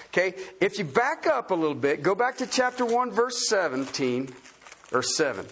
Okay? 0.07 0.35
If 0.59 0.77
you 0.77 0.85
back 0.85 1.27
up 1.27 1.51
a 1.51 1.55
little 1.55 1.75
bit, 1.75 2.03
go 2.03 2.15
back 2.15 2.37
to 2.37 2.47
chapter 2.47 2.85
1, 2.85 3.11
verse 3.11 3.47
17, 3.47 4.29
or 4.93 5.03
7. 5.03 5.45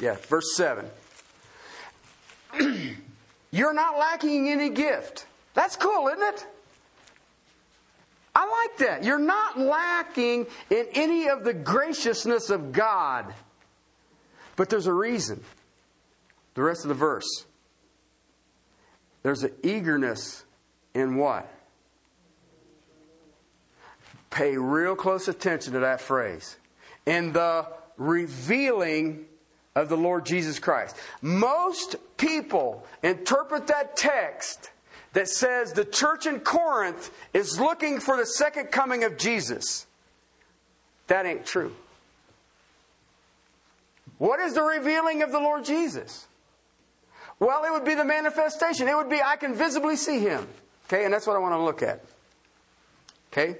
Yeah, 0.00 0.16
verse 0.28 0.56
7. 0.56 0.86
You're 3.50 3.74
not 3.74 3.98
lacking 3.98 4.46
in 4.46 4.60
any 4.60 4.70
gift. 4.70 5.26
That's 5.54 5.76
cool, 5.76 6.08
isn't 6.08 6.22
it? 6.22 6.46
I 8.34 8.46
like 8.46 8.78
that. 8.78 9.04
You're 9.04 9.18
not 9.18 9.58
lacking 9.58 10.46
in 10.68 10.86
any 10.92 11.28
of 11.28 11.44
the 11.44 11.54
graciousness 11.54 12.50
of 12.50 12.72
God. 12.72 13.32
But 14.56 14.68
there's 14.68 14.86
a 14.86 14.92
reason. 14.92 15.42
The 16.54 16.62
rest 16.62 16.84
of 16.84 16.88
the 16.88 16.94
verse. 16.94 17.46
There's 19.26 19.42
an 19.42 19.54
eagerness 19.64 20.44
in 20.94 21.16
what? 21.16 21.52
Pay 24.30 24.56
real 24.56 24.94
close 24.94 25.26
attention 25.26 25.72
to 25.72 25.80
that 25.80 26.00
phrase. 26.00 26.56
In 27.06 27.32
the 27.32 27.66
revealing 27.96 29.24
of 29.74 29.88
the 29.88 29.96
Lord 29.96 30.26
Jesus 30.26 30.60
Christ. 30.60 30.94
Most 31.22 31.96
people 32.16 32.86
interpret 33.02 33.66
that 33.66 33.96
text 33.96 34.70
that 35.12 35.26
says 35.26 35.72
the 35.72 35.84
church 35.84 36.26
in 36.26 36.38
Corinth 36.38 37.10
is 37.34 37.58
looking 37.58 37.98
for 37.98 38.16
the 38.16 38.26
second 38.26 38.66
coming 38.66 39.02
of 39.02 39.18
Jesus. 39.18 39.88
That 41.08 41.26
ain't 41.26 41.44
true. 41.44 41.74
What 44.18 44.38
is 44.38 44.54
the 44.54 44.62
revealing 44.62 45.22
of 45.22 45.32
the 45.32 45.40
Lord 45.40 45.64
Jesus? 45.64 46.28
Well, 47.38 47.64
it 47.64 47.72
would 47.72 47.84
be 47.84 47.94
the 47.94 48.04
manifestation. 48.04 48.88
It 48.88 48.96
would 48.96 49.10
be, 49.10 49.20
I 49.22 49.36
can 49.36 49.54
visibly 49.54 49.96
see 49.96 50.20
him. 50.20 50.46
Okay, 50.86 51.04
and 51.04 51.12
that's 51.12 51.26
what 51.26 51.36
I 51.36 51.38
want 51.38 51.54
to 51.54 51.62
look 51.62 51.82
at. 51.82 52.04
Okay? 53.32 53.58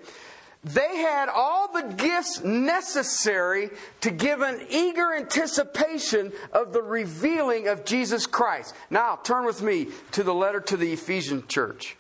They 0.65 0.97
had 0.97 1.29
all 1.29 1.73
the 1.73 1.95
gifts 1.95 2.43
necessary 2.43 3.71
to 4.01 4.11
give 4.11 4.41
an 4.41 4.67
eager 4.71 5.15
anticipation 5.15 6.33
of 6.53 6.73
the 6.73 6.83
revealing 6.83 7.69
of 7.69 7.85
Jesus 7.85 8.27
Christ. 8.27 8.75
Now, 8.91 9.17
turn 9.23 9.45
with 9.45 9.63
me 9.63 9.89
to 10.13 10.23
the 10.23 10.35
letter 10.35 10.61
to 10.61 10.77
the 10.77 10.93
Ephesian 10.93 11.47
church. 11.47 11.97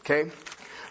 Okay? 0.00 0.30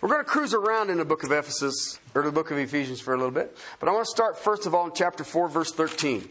We're 0.01 0.09
going 0.09 0.23
to 0.23 0.29
cruise 0.29 0.53
around 0.53 0.89
in 0.89 0.97
the 0.97 1.05
book 1.05 1.23
of 1.23 1.31
Ephesus, 1.31 1.99
or 2.13 2.21
the 2.21 2.31
book 2.31 2.51
of 2.51 2.57
Ephesians 2.57 2.99
for 2.99 3.13
a 3.13 3.17
little 3.17 3.31
bit. 3.31 3.57
But 3.79 3.89
I 3.89 3.91
want 3.91 4.05
to 4.05 4.11
start, 4.11 4.37
first 4.37 4.65
of 4.65 4.75
all, 4.75 4.85
in 4.85 4.91
chapter 4.93 5.23
4, 5.23 5.47
verse 5.47 5.71
13. 5.71 6.27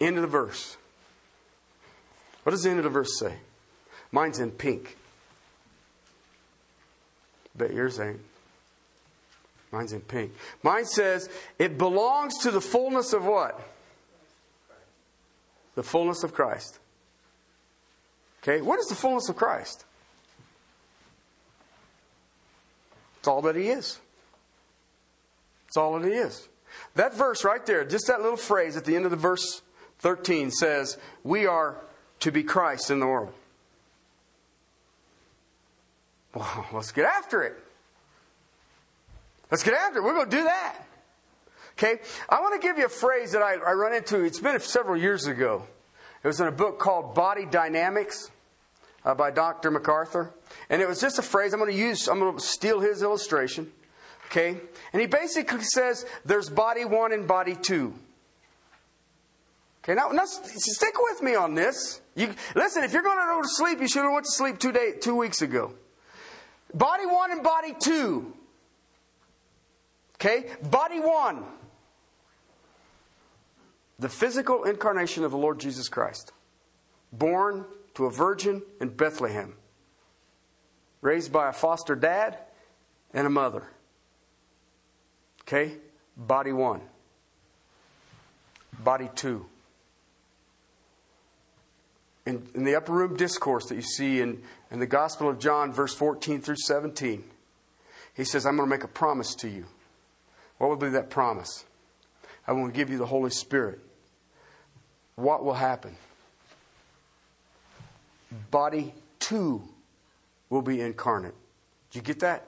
End 0.00 0.16
of 0.16 0.22
the 0.22 0.28
verse. 0.28 0.76
What 2.42 2.52
does 2.52 2.62
the 2.62 2.70
end 2.70 2.78
of 2.78 2.84
the 2.84 2.90
verse 2.90 3.18
say? 3.18 3.34
Mine's 4.12 4.38
in 4.38 4.50
pink. 4.50 4.96
Bet 7.54 7.72
yours 7.72 7.98
ain't. 7.98 8.20
Mine's 9.72 9.92
in 9.92 10.00
pink. 10.00 10.32
Mine 10.62 10.84
says, 10.84 11.28
it 11.58 11.76
belongs 11.76 12.38
to 12.38 12.50
the 12.50 12.60
fullness 12.60 13.12
of 13.12 13.24
what? 13.24 13.60
The 15.74 15.82
fullness 15.82 16.22
of 16.22 16.32
Christ. 16.32 16.78
Okay, 18.46 18.62
what 18.62 18.78
is 18.78 18.86
the 18.86 18.94
fullness 18.94 19.28
of 19.28 19.34
Christ? 19.34 19.84
It's 23.18 23.26
all 23.26 23.42
that 23.42 23.56
He 23.56 23.68
is. 23.68 23.98
It's 25.66 25.76
all 25.76 25.98
that 25.98 26.06
He 26.06 26.14
is. 26.14 26.48
That 26.94 27.12
verse 27.12 27.44
right 27.44 27.64
there, 27.66 27.84
just 27.84 28.06
that 28.06 28.20
little 28.22 28.36
phrase 28.36 28.76
at 28.76 28.84
the 28.84 28.94
end 28.94 29.04
of 29.04 29.10
the 29.10 29.16
verse 29.16 29.62
13 29.98 30.52
says, 30.52 30.96
We 31.24 31.46
are 31.46 31.76
to 32.20 32.30
be 32.30 32.44
Christ 32.44 32.90
in 32.90 33.00
the 33.00 33.06
world. 33.06 33.32
Well, 36.32 36.66
let's 36.72 36.92
get 36.92 37.04
after 37.04 37.42
it. 37.42 37.56
Let's 39.50 39.64
get 39.64 39.74
after 39.74 39.98
it. 39.98 40.04
We're 40.04 40.14
going 40.14 40.30
to 40.30 40.36
do 40.36 40.44
that. 40.44 40.76
Okay? 41.72 41.98
I 42.28 42.40
want 42.40 42.60
to 42.60 42.64
give 42.64 42.78
you 42.78 42.86
a 42.86 42.90
phrase 42.90 43.32
that 43.32 43.42
I, 43.42 43.54
I 43.54 43.72
run 43.72 43.92
into. 43.92 44.22
It's 44.22 44.38
been 44.38 44.58
several 44.60 44.96
years 44.96 45.26
ago. 45.26 45.66
It 46.22 46.28
was 46.28 46.40
in 46.40 46.46
a 46.46 46.52
book 46.52 46.78
called 46.78 47.14
Body 47.14 47.44
Dynamics 47.44 48.30
uh, 49.06 49.14
by 49.14 49.30
Dr. 49.30 49.70
MacArthur. 49.70 50.34
And 50.68 50.82
it 50.82 50.88
was 50.88 51.00
just 51.00 51.18
a 51.18 51.22
phrase 51.22 51.54
I'm 51.54 51.60
going 51.60 51.72
to 51.72 51.78
use, 51.78 52.08
I'm 52.08 52.18
going 52.18 52.36
to 52.36 52.42
steal 52.42 52.80
his 52.80 53.02
illustration. 53.02 53.72
Okay? 54.26 54.60
And 54.92 55.00
he 55.00 55.06
basically 55.06 55.62
says 55.62 56.04
there's 56.24 56.50
body 56.50 56.84
one 56.84 57.12
and 57.12 57.26
body 57.26 57.54
two. 57.54 57.94
Okay, 59.84 59.94
now, 59.94 60.08
now 60.08 60.24
stick 60.24 60.94
with 60.98 61.22
me 61.22 61.36
on 61.36 61.54
this. 61.54 62.00
You, 62.16 62.34
listen, 62.56 62.82
if 62.82 62.92
you're 62.92 63.04
going 63.04 63.18
to 63.18 63.34
go 63.34 63.40
to 63.40 63.48
sleep, 63.48 63.80
you 63.80 63.86
should 63.86 64.02
have 64.02 64.12
went 64.12 64.24
to 64.24 64.32
sleep 64.32 64.58
two, 64.58 64.72
day, 64.72 64.94
two 65.00 65.14
weeks 65.14 65.42
ago. 65.42 65.74
Body 66.74 67.06
one 67.06 67.30
and 67.30 67.44
body 67.44 67.72
two. 67.78 68.34
Okay, 70.16 70.46
body 70.70 70.98
one. 70.98 71.44
The 74.00 74.08
physical 74.08 74.64
incarnation 74.64 75.22
of 75.22 75.30
the 75.30 75.38
Lord 75.38 75.60
Jesus 75.60 75.88
Christ. 75.88 76.32
born 77.12 77.64
to 77.96 78.04
a 78.04 78.10
virgin 78.10 78.62
in 78.78 78.90
Bethlehem, 78.90 79.54
raised 81.00 81.32
by 81.32 81.48
a 81.48 81.52
foster 81.52 81.96
dad 81.96 82.38
and 83.14 83.26
a 83.26 83.30
mother. 83.30 83.66
Okay? 85.42 85.72
Body 86.16 86.52
one, 86.52 86.82
body 88.84 89.08
two. 89.14 89.46
In, 92.26 92.46
in, 92.54 92.64
the 92.64 92.74
upper 92.74 92.92
room 92.92 93.16
discourse 93.16 93.66
that 93.66 93.76
you 93.76 93.82
see 93.82 94.20
in, 94.20 94.42
in 94.70 94.78
the 94.80 94.86
Gospel 94.86 95.30
of 95.30 95.38
John, 95.38 95.72
verse 95.72 95.94
14 95.94 96.42
through 96.42 96.56
17, 96.56 97.22
he 98.14 98.24
says, 98.24 98.44
I'm 98.44 98.56
going 98.56 98.68
to 98.68 98.74
make 98.74 98.82
a 98.82 98.88
promise 98.88 99.34
to 99.36 99.48
you. 99.48 99.64
What 100.58 100.68
will 100.68 100.76
be 100.76 100.88
that 100.90 101.08
promise? 101.08 101.64
I 102.46 102.52
will 102.52 102.68
give 102.68 102.90
you 102.90 102.98
the 102.98 103.06
Holy 103.06 103.30
Spirit. 103.30 103.78
What 105.14 105.44
will 105.44 105.54
happen? 105.54 105.96
Body 108.50 108.94
two 109.18 109.62
will 110.50 110.62
be 110.62 110.80
incarnate. 110.80 111.34
Do 111.90 111.98
you 111.98 112.02
get 112.02 112.20
that? 112.20 112.46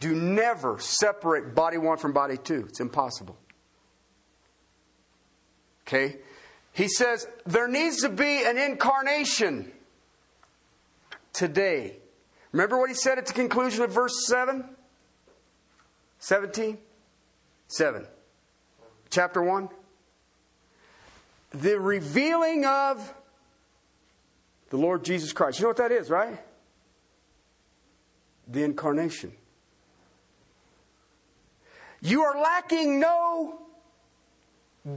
Do 0.00 0.14
never 0.14 0.78
separate 0.78 1.54
body 1.54 1.78
one 1.78 1.98
from 1.98 2.12
body 2.12 2.36
two. 2.36 2.66
It's 2.68 2.80
impossible. 2.80 3.36
Okay? 5.86 6.16
He 6.72 6.88
says 6.88 7.26
there 7.46 7.68
needs 7.68 8.02
to 8.02 8.08
be 8.08 8.44
an 8.44 8.58
incarnation 8.58 9.70
today. 11.32 11.96
Remember 12.52 12.78
what 12.78 12.88
he 12.88 12.94
said 12.94 13.18
at 13.18 13.26
the 13.26 13.32
conclusion 13.32 13.84
of 13.84 13.92
verse 13.92 14.26
7? 14.26 14.64
17? 16.18 16.78
7. 17.68 18.06
Chapter 19.10 19.42
1. 19.42 19.68
The 21.52 21.78
revealing 21.78 22.64
of 22.64 23.14
the 24.74 24.80
Lord 24.80 25.04
Jesus 25.04 25.32
Christ. 25.32 25.60
You 25.60 25.62
know 25.62 25.68
what 25.68 25.76
that 25.76 25.92
is, 25.92 26.10
right? 26.10 26.36
The 28.48 28.64
incarnation. 28.64 29.30
You 32.02 32.24
are 32.24 32.42
lacking 32.42 32.98
no 32.98 33.60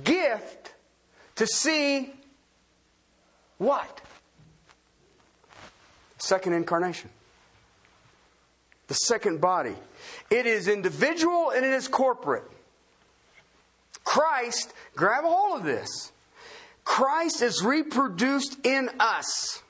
gift 0.04 0.74
to 1.36 1.46
see 1.46 2.12
what? 3.60 4.02
Second 6.18 6.54
incarnation. 6.54 7.12
The 8.88 8.96
second 8.96 9.40
body. 9.40 9.76
It 10.32 10.48
is 10.48 10.68
individual 10.68 11.52
and 11.52 11.64
it 11.64 11.74
is 11.74 11.88
corporate. 11.88 12.50
Christ, 14.04 14.74
grab 14.96 15.24
a 15.24 15.28
hold 15.28 15.60
of 15.60 15.66
this. 15.68 16.12
Christ 16.84 17.44
is 17.44 17.64
reproduced 17.64 18.58
in 18.66 18.90
us, 19.00 19.62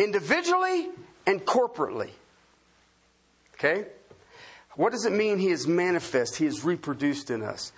individually 0.00 0.88
and 1.26 1.44
corporately. 1.44 2.10
Okay? 3.54 3.86
What 4.74 4.92
does 4.92 5.04
it 5.04 5.12
mean 5.12 5.38
he 5.38 5.50
is 5.50 5.66
manifest? 5.66 6.36
He 6.36 6.46
is 6.46 6.64
reproduced 6.64 7.30
in 7.30 7.42
us. 7.42 7.72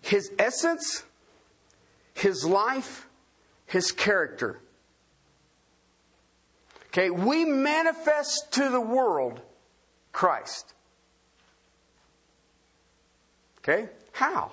His 0.00 0.30
essence, 0.38 1.04
his 2.14 2.44
life, 2.44 3.06
his 3.66 3.92
character. 3.92 4.58
Okay, 6.86 7.10
we 7.10 7.44
manifest 7.44 8.52
to 8.52 8.70
the 8.70 8.80
world 8.80 9.40
Christ. 10.12 10.72
Okay? 13.58 13.88
How? 14.12 14.52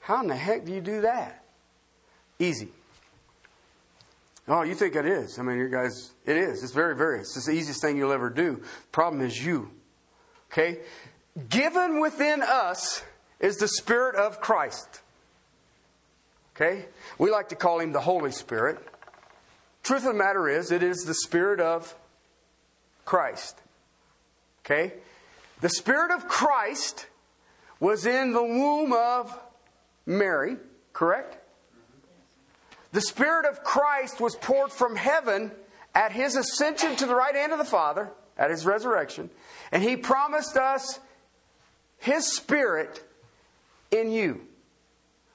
How 0.00 0.20
in 0.20 0.28
the 0.28 0.36
heck 0.36 0.64
do 0.64 0.72
you 0.72 0.80
do 0.80 1.00
that? 1.00 1.44
Easy. 2.38 2.68
Oh, 4.52 4.62
you 4.62 4.74
think 4.74 4.96
it 4.96 5.06
is. 5.06 5.38
I 5.38 5.42
mean, 5.42 5.58
you 5.58 5.68
guys, 5.68 6.10
it 6.26 6.36
is. 6.36 6.64
It's 6.64 6.72
very, 6.72 6.96
very, 6.96 7.20
it's 7.20 7.46
the 7.46 7.52
easiest 7.52 7.80
thing 7.80 7.96
you'll 7.96 8.10
ever 8.10 8.28
do. 8.28 8.60
Problem 8.90 9.22
is 9.22 9.46
you. 9.46 9.70
Okay? 10.50 10.80
Given 11.48 12.00
within 12.00 12.42
us 12.42 13.04
is 13.38 13.58
the 13.58 13.68
Spirit 13.68 14.16
of 14.16 14.40
Christ. 14.40 15.02
Okay? 16.56 16.86
We 17.16 17.30
like 17.30 17.50
to 17.50 17.54
call 17.54 17.78
him 17.78 17.92
the 17.92 18.00
Holy 18.00 18.32
Spirit. 18.32 18.84
Truth 19.84 20.00
of 20.04 20.14
the 20.14 20.18
matter 20.18 20.48
is, 20.48 20.72
it 20.72 20.82
is 20.82 21.04
the 21.04 21.14
Spirit 21.14 21.60
of 21.60 21.94
Christ. 23.04 23.56
Okay? 24.66 24.94
The 25.60 25.68
Spirit 25.68 26.10
of 26.10 26.26
Christ 26.26 27.06
was 27.78 28.04
in 28.04 28.32
the 28.32 28.42
womb 28.42 28.92
of 28.92 29.32
Mary, 30.06 30.56
correct? 30.92 31.39
The 32.92 33.00
Spirit 33.00 33.46
of 33.46 33.62
Christ 33.62 34.20
was 34.20 34.34
poured 34.36 34.72
from 34.72 34.96
heaven 34.96 35.52
at 35.94 36.12
his 36.12 36.36
ascension 36.36 36.96
to 36.96 37.06
the 37.06 37.14
right 37.14 37.34
hand 37.34 37.52
of 37.52 37.58
the 37.58 37.64
Father, 37.64 38.10
at 38.36 38.50
his 38.50 38.66
resurrection, 38.66 39.30
and 39.70 39.82
he 39.82 39.96
promised 39.96 40.56
us 40.56 40.98
his 41.98 42.26
Spirit 42.26 43.04
in 43.90 44.10
you. 44.10 44.40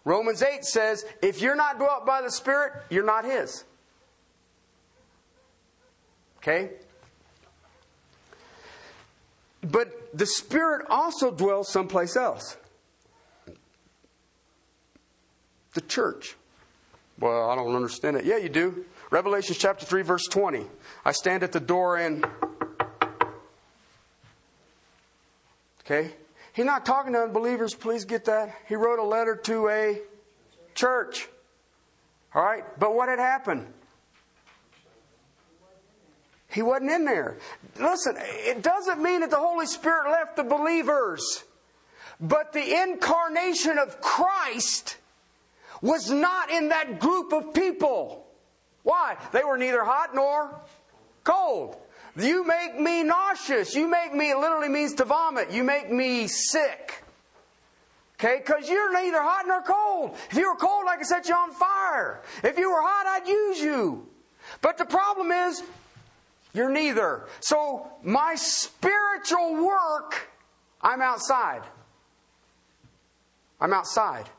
Romans 0.04 0.42
8 0.42 0.64
says, 0.64 1.06
if 1.22 1.42
you're 1.42 1.56
not 1.56 1.78
dwelt 1.78 2.06
by 2.06 2.22
the 2.22 2.32
Spirit, 2.32 2.74
you're 2.90 3.06
not 3.06 3.26
his. 3.26 3.64
Okay? 6.38 6.70
But 9.62 10.16
the 10.16 10.28
Spirit 10.28 10.86
also 10.90 11.32
dwells 11.32 11.70
someplace 11.70 12.16
else 12.16 12.58
the 15.74 15.82
church. 15.82 16.36
Well, 17.20 17.50
I 17.50 17.56
don't 17.56 17.76
understand 17.76 18.18
it. 18.18 18.26
Yeah, 18.26 18.38
you 18.38 18.50
do. 18.50 18.86
Revelation 19.10 19.56
chapter 19.58 19.86
3, 19.86 20.02
verse 20.02 20.26
20. 20.30 20.66
I 21.06 21.12
stand 21.12 21.44
at 21.44 21.52
the 21.52 21.60
door 21.60 21.98
and. 21.98 22.26
Okay? 25.82 26.12
He's 26.54 26.66
not 26.66 26.86
talking 26.86 27.14
to 27.14 27.20
unbelievers, 27.20 27.74
please 27.74 28.06
get 28.06 28.26
that. 28.26 28.56
He 28.68 28.76
wrote 28.76 29.00
a 29.00 29.04
letter 29.04 29.36
to 29.36 29.70
a 29.70 30.02
church. 30.74 31.28
All 32.34 32.44
right? 32.44 32.64
But 32.80 32.96
what 32.96 33.10
had 33.10 33.20
happened? 33.20 33.68
He 36.50 36.62
wasn't 36.62 36.92
in 36.92 37.04
there. 37.04 37.38
Listen, 37.80 38.16
it 38.18 38.62
doesn't 38.64 39.02
mean 39.02 39.20
that 39.20 39.30
the 39.30 39.38
Holy 39.38 39.66
Spirit 39.66 40.10
left 40.10 40.38
the 40.38 40.44
believers, 40.44 41.44
but 42.22 42.54
the 42.54 42.82
incarnation 42.82 43.78
of 43.78 44.00
Christ 44.00 44.96
was 45.82 46.10
not 46.10 46.50
in 46.50 46.70
that 46.70 47.00
group 47.00 47.34
of 47.34 47.54
people. 47.54 48.26
Why? 48.84 49.18
They 49.32 49.44
were 49.44 49.58
neither 49.58 49.84
hot 49.84 50.14
nor 50.14 50.62
cold. 51.24 51.78
You 52.18 52.46
make 52.46 52.80
me 52.80 53.04
nauseous. 53.04 53.76
You 53.76 53.88
make 53.88 54.14
me, 54.14 54.32
it 54.32 54.38
literally 54.38 54.70
means 54.70 54.94
to 54.96 55.06
vomit. 55.06 55.52
You 55.52 55.64
make 55.64 55.92
me 55.92 56.28
sick. 56.28 57.04
Okay? 58.18 58.38
Because 58.38 58.70
you're 58.70 58.94
neither 58.94 59.22
hot 59.22 59.46
nor 59.48 59.62
cold. 59.62 60.16
If 60.32 60.38
you 60.38 60.48
were 60.48 60.56
cold, 60.56 60.86
I 60.88 60.96
could 60.98 61.08
set 61.08 61.28
you 61.28 61.36
on 61.36 61.52
fire. 61.52 62.22
If 62.44 62.58
you 62.58 62.70
were 62.70 62.82
hot, 62.82 63.06
I'd 63.08 63.28
use 63.28 63.60
you. 63.60 64.08
But 64.62 64.78
the 64.78 64.86
problem 64.86 65.32
is, 65.32 65.64
you're 66.54 66.70
neither. 66.70 67.28
So 67.42 67.92
my 68.02 68.36
spiritual 68.36 69.66
work, 69.66 70.30
I'm 70.82 71.02
outside. 71.02 71.64
I'm 73.60 73.74
outside. 73.74 74.30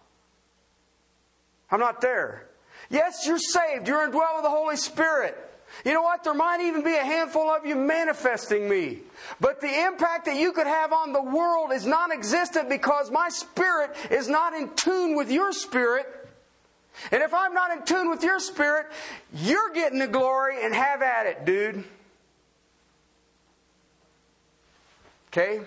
I'm 1.70 1.80
not 1.80 2.00
there. 2.00 2.48
Yes, 2.90 3.26
you're 3.26 3.38
saved. 3.38 3.88
You're 3.88 4.04
indwelt 4.04 4.36
with 4.36 4.44
the 4.44 4.50
Holy 4.50 4.76
Spirit. 4.76 5.36
You 5.84 5.92
know 5.92 6.02
what? 6.02 6.24
There 6.24 6.34
might 6.34 6.60
even 6.60 6.82
be 6.84 6.94
a 6.94 7.04
handful 7.04 7.50
of 7.50 7.66
you 7.66 7.74
manifesting 7.74 8.68
me. 8.68 9.00
But 9.40 9.60
the 9.60 9.86
impact 9.86 10.26
that 10.26 10.36
you 10.36 10.52
could 10.52 10.66
have 10.66 10.92
on 10.92 11.12
the 11.12 11.22
world 11.22 11.72
is 11.72 11.84
non 11.84 12.12
existent 12.12 12.68
because 12.68 13.10
my 13.10 13.28
spirit 13.28 13.94
is 14.10 14.28
not 14.28 14.54
in 14.54 14.70
tune 14.74 15.16
with 15.16 15.30
your 15.30 15.52
spirit. 15.52 16.06
And 17.12 17.22
if 17.22 17.34
I'm 17.34 17.52
not 17.52 17.72
in 17.72 17.84
tune 17.84 18.08
with 18.08 18.22
your 18.22 18.38
spirit, 18.38 18.86
you're 19.34 19.72
getting 19.72 19.98
the 19.98 20.06
glory 20.06 20.64
and 20.64 20.74
have 20.74 21.02
at 21.02 21.26
it, 21.26 21.44
dude. 21.44 21.84
Okay? 25.28 25.60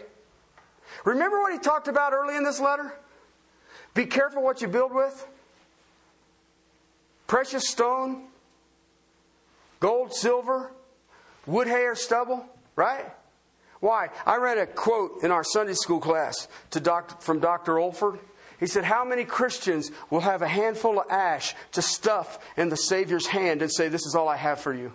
Remember 1.06 1.40
what 1.40 1.54
he 1.54 1.60
talked 1.60 1.88
about 1.88 2.14
early 2.14 2.36
in 2.36 2.44
this 2.44 2.60
letter? 2.60 2.94
Be 3.94 4.06
careful 4.06 4.42
what 4.42 4.62
you 4.62 4.68
build 4.68 4.94
with. 4.94 5.28
Precious 7.30 7.70
stone, 7.70 8.24
gold, 9.80 10.16
silver, 10.16 10.72
wood, 11.46 11.68
hay, 11.68 11.84
or 11.84 11.94
stubble, 11.94 12.44
right? 12.76 13.06
Why? 13.82 14.10
I 14.26 14.38
read 14.38 14.58
a 14.58 14.66
quote 14.66 15.22
in 15.22 15.30
our 15.30 15.44
Sunday 15.44 15.76
school 15.76 16.00
class 16.00 16.48
from 17.20 17.40
Dr. 17.40 17.74
Olford. 17.74 18.18
He 18.60 18.66
said, 18.66 18.84
How 18.84 19.06
many 19.06 19.26
Christians 19.26 19.92
will 20.10 20.22
have 20.22 20.42
a 20.42 20.48
handful 20.48 21.00
of 21.00 21.06
ash 21.12 21.54
to 21.74 21.84
stuff 21.84 22.40
in 22.58 22.70
the 22.70 22.76
Savior's 22.76 23.28
hand 23.28 23.62
and 23.62 23.72
say, 23.72 23.90
This 23.90 24.08
is 24.08 24.16
all 24.16 24.28
I 24.28 24.36
have 24.36 24.60
for 24.60 24.74
you? 24.74 24.92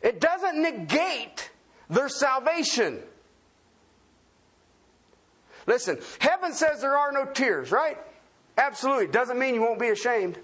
It 0.00 0.20
doesn't 0.20 0.62
negate 0.62 1.50
their 1.90 2.08
salvation. 2.08 3.00
Listen, 5.66 5.98
heaven 6.20 6.52
says 6.52 6.80
there 6.80 6.96
are 6.96 7.10
no 7.10 7.24
tears, 7.24 7.72
right? 7.72 7.98
Absolutely. 8.56 9.08
Doesn't 9.08 9.38
mean 9.38 9.54
you 9.54 9.62
won't 9.62 9.80
be 9.80 9.88
ashamed. 9.88 10.38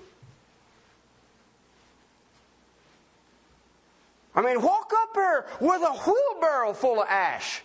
I 4.34 4.42
mean, 4.42 4.62
walk 4.62 4.92
up 4.96 5.10
here 5.14 5.46
with 5.60 5.82
a 5.82 5.92
wheelbarrow 5.92 6.72
full 6.72 7.02
of 7.02 7.08
ash. 7.08 7.62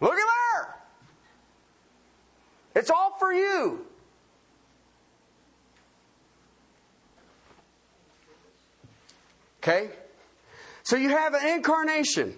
Look 0.00 0.12
at 0.12 0.18
there. 0.18 0.76
It's 2.74 2.90
all 2.90 3.16
for 3.18 3.32
you. 3.32 3.86
Okay? 9.62 9.90
So 10.82 10.96
you 10.96 11.08
have 11.10 11.34
an 11.34 11.46
incarnation. 11.46 12.36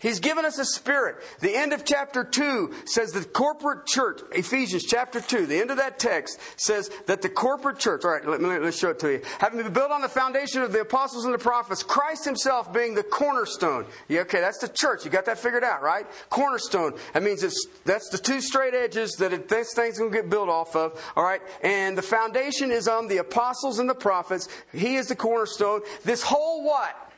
He's 0.00 0.20
given 0.20 0.44
us 0.44 0.58
a 0.58 0.64
spirit. 0.64 1.16
The 1.40 1.56
end 1.56 1.72
of 1.72 1.84
chapter 1.84 2.22
2 2.22 2.72
says 2.84 3.10
the 3.10 3.24
corporate 3.24 3.84
church, 3.84 4.20
Ephesians 4.30 4.84
chapter 4.84 5.20
2, 5.20 5.46
the 5.46 5.58
end 5.58 5.72
of 5.72 5.78
that 5.78 5.98
text 5.98 6.38
says 6.56 6.88
that 7.06 7.20
the 7.20 7.28
corporate 7.28 7.80
church, 7.80 8.04
all 8.04 8.12
right, 8.12 8.24
let 8.24 8.40
me, 8.40 8.58
let's 8.58 8.78
show 8.78 8.90
it 8.90 9.00
to 9.00 9.12
you. 9.12 9.22
Having 9.40 9.64
been 9.64 9.72
built 9.72 9.90
on 9.90 10.00
the 10.00 10.08
foundation 10.08 10.62
of 10.62 10.72
the 10.72 10.82
apostles 10.82 11.24
and 11.24 11.34
the 11.34 11.38
prophets, 11.38 11.82
Christ 11.82 12.24
himself 12.24 12.72
being 12.72 12.94
the 12.94 13.02
cornerstone. 13.02 13.86
Yeah, 14.06 14.20
okay, 14.20 14.40
that's 14.40 14.58
the 14.58 14.68
church. 14.68 15.04
You 15.04 15.10
got 15.10 15.24
that 15.24 15.38
figured 15.38 15.64
out, 15.64 15.82
right? 15.82 16.06
Cornerstone. 16.30 16.94
That 17.12 17.24
means 17.24 17.42
it's, 17.42 17.66
that's 17.84 18.08
the 18.08 18.18
two 18.18 18.40
straight 18.40 18.74
edges 18.74 19.16
that 19.18 19.32
it, 19.32 19.48
this 19.48 19.74
thing's 19.74 19.98
going 19.98 20.12
to 20.12 20.16
get 20.16 20.30
built 20.30 20.48
off 20.48 20.76
of, 20.76 21.12
all 21.16 21.24
right? 21.24 21.40
And 21.62 21.98
the 21.98 22.02
foundation 22.02 22.70
is 22.70 22.86
on 22.86 23.08
the 23.08 23.16
apostles 23.16 23.80
and 23.80 23.90
the 23.90 23.96
prophets. 23.96 24.48
He 24.72 24.94
is 24.94 25.08
the 25.08 25.16
cornerstone. 25.16 25.80
This 26.04 26.22
whole 26.22 26.62
what? 26.62 27.12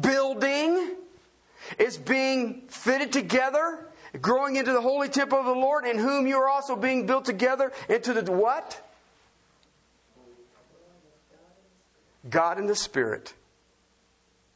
Building 0.00 0.94
is 1.78 1.96
being 1.96 2.62
fitted 2.68 3.12
together, 3.12 3.86
growing 4.20 4.56
into 4.56 4.72
the 4.72 4.80
holy 4.80 5.08
temple 5.08 5.38
of 5.38 5.46
the 5.46 5.52
Lord, 5.52 5.84
in 5.86 5.98
whom 5.98 6.26
you 6.26 6.36
are 6.36 6.48
also 6.48 6.76
being 6.76 7.06
built 7.06 7.24
together 7.24 7.72
into 7.88 8.12
the 8.12 8.30
what? 8.30 8.86
God 12.28 12.58
and 12.58 12.68
the 12.68 12.76
Spirit. 12.76 13.34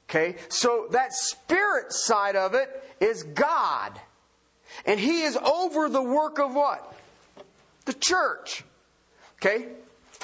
Okay? 0.09 0.37
So 0.49 0.89
that 0.91 1.13
spirit 1.13 1.93
side 1.93 2.37
of 2.37 2.55
it 2.55 2.83
is 3.01 3.23
God. 3.23 3.99
And 4.87 5.01
He 5.01 5.23
is 5.23 5.37
over 5.37 5.89
the 5.89 6.03
work 6.03 6.39
of 6.39 6.55
what? 6.55 6.95
The 7.87 7.95
church. 7.95 8.65
Okay? 9.37 9.69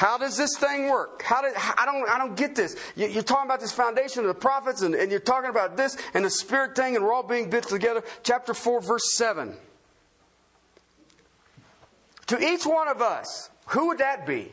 How 0.01 0.17
does 0.17 0.35
this 0.35 0.57
thing 0.57 0.89
work? 0.89 1.21
How 1.21 1.43
did, 1.43 1.53
I, 1.55 1.85
don't, 1.85 2.09
I 2.09 2.17
don't 2.17 2.35
get 2.35 2.55
this. 2.55 2.75
You, 2.97 3.19
are 3.19 3.23
talking 3.23 3.45
about 3.45 3.61
this 3.61 3.71
foundation 3.71 4.21
of 4.21 4.29
the 4.29 4.35
prophets, 4.35 4.81
and, 4.81 4.95
and 4.95 5.11
you're 5.11 5.21
talking 5.21 5.51
about 5.51 5.77
this 5.77 5.95
and 6.15 6.25
the 6.25 6.31
spirit 6.31 6.75
thing, 6.75 6.97
and 6.97 7.05
we're 7.05 7.13
all 7.13 7.23
being 7.23 7.51
built 7.51 7.69
together. 7.69 8.03
Chapter 8.23 8.55
4, 8.55 8.81
verse 8.81 9.13
7. 9.13 9.55
To 12.29 12.43
each 12.43 12.65
one 12.65 12.89
of 12.89 13.03
us, 13.03 13.51
who 13.67 13.89
would 13.89 13.99
that 13.99 14.27
be? 14.27 14.51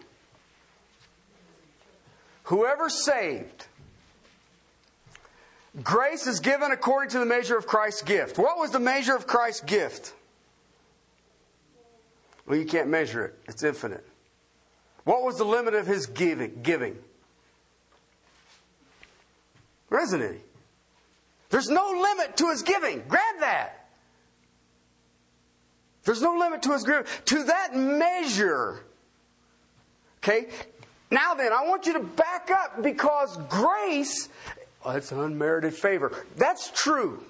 Whoever 2.43 2.89
saved. 2.89 3.67
Grace 5.81 6.27
is 6.27 6.41
given 6.41 6.73
according 6.73 7.12
to 7.12 7.19
the 7.19 7.25
measure 7.25 7.57
of 7.57 7.67
Christ's 7.67 8.01
gift. 8.01 8.38
What 8.38 8.57
was 8.57 8.71
the 8.71 8.81
measure 8.81 9.15
of 9.15 9.27
Christ's 9.27 9.62
gift? 9.62 10.13
Well, 12.45 12.60
you 12.60 12.65
can't 12.65 12.89
measure 12.89 13.23
it, 13.23 13.39
it's 13.47 13.63
infinite. 13.63 14.05
What 15.08 15.24
was 15.24 15.38
the 15.38 15.46
limit 15.46 15.74
of 15.74 15.88
his 15.88 16.06
giving? 16.06 16.60
Giving. 16.63 16.98
Isn't 19.89 20.22
any. 20.22 20.41
There's 21.50 21.70
no 21.70 21.91
limit 21.91 22.36
to 22.36 22.50
his 22.50 22.62
giving. 22.62 23.04
Grab 23.08 23.39
that. 23.39 23.88
There's 26.04 26.22
no 26.22 26.36
limit 26.36 26.62
to 26.63 26.74
his 26.74 26.84
giving. 26.84 27.06
To 27.24 27.43
that 27.46 27.74
measure. 27.74 28.82
Okay? 30.17 30.48
Now 31.10 31.36
then, 31.36 31.54
I 31.54 31.65
want 31.65 31.86
you 31.86 31.93
to 31.93 32.02
back 32.02 32.52
up 32.52 32.84
because 32.84 33.38
grace, 33.48 34.28
well, 34.84 34.98
it's 34.98 35.13
unmerited 35.13 35.74
favor. 35.74 36.26
That's 36.36 36.70
true. 36.72 37.24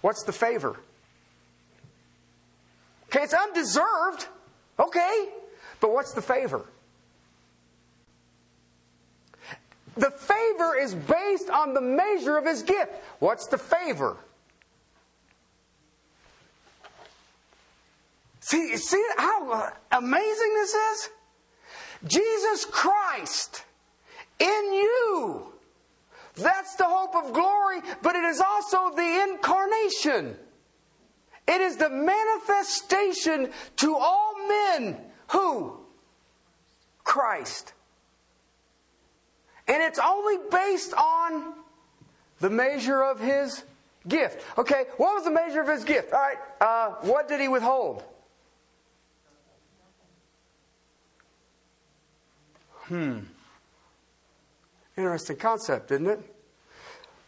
What's 0.00 0.24
the 0.24 0.32
favor? 0.32 0.80
Okay, 3.04 3.22
it's 3.22 3.34
undeserved. 3.34 4.26
Okay. 4.80 5.28
But 5.80 5.92
what's 5.92 6.12
the 6.12 6.22
favor? 6.22 6.66
The 9.98 10.10
favor 10.12 10.76
is 10.78 10.94
based 10.94 11.50
on 11.50 11.74
the 11.74 11.80
measure 11.80 12.36
of 12.36 12.46
his 12.46 12.62
gift. 12.62 12.92
What's 13.18 13.48
the 13.48 13.58
favor? 13.58 14.16
See, 18.40 18.76
see 18.76 19.04
how 19.18 19.72
amazing 19.90 20.54
this 20.54 20.72
is? 20.72 21.10
Jesus 22.06 22.64
Christ 22.64 23.64
in 24.38 24.72
you. 24.72 25.52
That's 26.36 26.76
the 26.76 26.84
hope 26.84 27.16
of 27.16 27.32
glory, 27.32 27.80
but 28.00 28.14
it 28.14 28.22
is 28.22 28.40
also 28.40 28.94
the 28.94 29.26
incarnation. 29.28 30.36
It 31.48 31.60
is 31.60 31.76
the 31.76 31.90
manifestation 31.90 33.50
to 33.76 33.96
all 33.96 34.34
men. 34.46 34.96
Who? 35.32 35.80
Christ. 37.02 37.72
And 39.68 39.82
it's 39.82 39.98
only 39.98 40.38
based 40.50 40.94
on 40.94 41.52
the 42.40 42.50
measure 42.50 43.02
of 43.02 43.20
his 43.20 43.62
gift. 44.06 44.42
Okay, 44.56 44.84
what 44.96 45.14
was 45.14 45.24
the 45.24 45.30
measure 45.30 45.60
of 45.60 45.68
his 45.68 45.84
gift? 45.84 46.12
All 46.12 46.20
right, 46.20 46.38
uh, 46.60 46.94
what 47.02 47.28
did 47.28 47.40
he 47.40 47.48
withhold? 47.48 48.02
Hmm. 52.84 53.18
Interesting 54.96 55.36
concept, 55.36 55.92
isn't 55.92 56.06
it? 56.06 56.34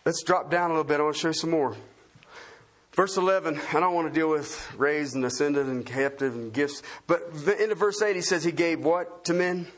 Let's 0.05 0.23
drop 0.23 0.51
down 0.51 0.71
a 0.71 0.73
little 0.73 0.85
bit. 0.85 0.99
I 0.99 1.03
want 1.03 1.17
to 1.17 1.21
show 1.21 1.29
you 1.29 1.35
some 1.35 1.51
more. 1.51 1.77
Verse 2.93 3.17
11, 3.17 3.61
I 3.73 3.81
don't 3.81 3.95
want 3.95 4.09
to 4.09 4.15
deal 4.15 4.29
with 4.29 4.75
raised 4.77 5.15
and 5.15 5.25
ascended 5.25 5.67
and 5.67 5.87
captive 5.87 6.35
and 6.35 6.53
gifts, 6.53 6.83
but 7.07 7.23
of 7.23 7.79
verse 7.79 8.03
8, 8.03 8.17
he 8.17 8.23
says 8.23 8.43
he 8.43 8.51
gave 8.51 8.85
what 8.85 9.25
to 9.27 9.35
men? 9.35 9.69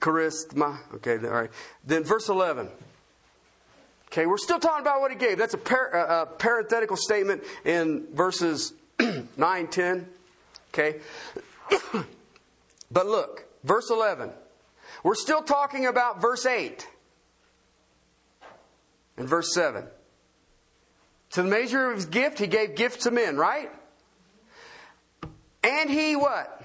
Charisma. 0.00 0.78
Okay, 0.94 1.16
all 1.18 1.32
right. 1.32 1.50
Then 1.84 2.04
verse 2.04 2.28
11. 2.28 2.68
Okay, 4.06 4.26
we're 4.26 4.38
still 4.38 4.58
talking 4.58 4.82
about 4.82 5.00
what 5.00 5.12
he 5.12 5.16
gave. 5.16 5.38
That's 5.38 5.54
a, 5.54 5.58
par- 5.58 5.92
a 5.92 6.26
parenthetical 6.26 6.96
statement 6.96 7.44
in 7.64 8.06
verses 8.12 8.72
9, 9.36 9.68
10. 9.68 10.08
Okay. 10.74 10.96
but 12.90 13.06
look, 13.06 13.44
verse 13.62 13.90
11. 13.90 14.30
We're 15.04 15.14
still 15.14 15.42
talking 15.42 15.86
about 15.86 16.20
verse 16.20 16.44
8 16.44 16.86
and 19.16 19.28
verse 19.28 19.54
7. 19.54 19.84
To 21.30 21.42
the 21.42 21.48
measure 21.48 21.90
of 21.90 21.96
his 21.96 22.06
gift, 22.06 22.40
he 22.40 22.48
gave 22.48 22.74
gift 22.74 23.02
to 23.02 23.12
men, 23.12 23.36
right? 23.36 23.70
And 25.62 25.88
he 25.88 26.16
what? 26.16 26.64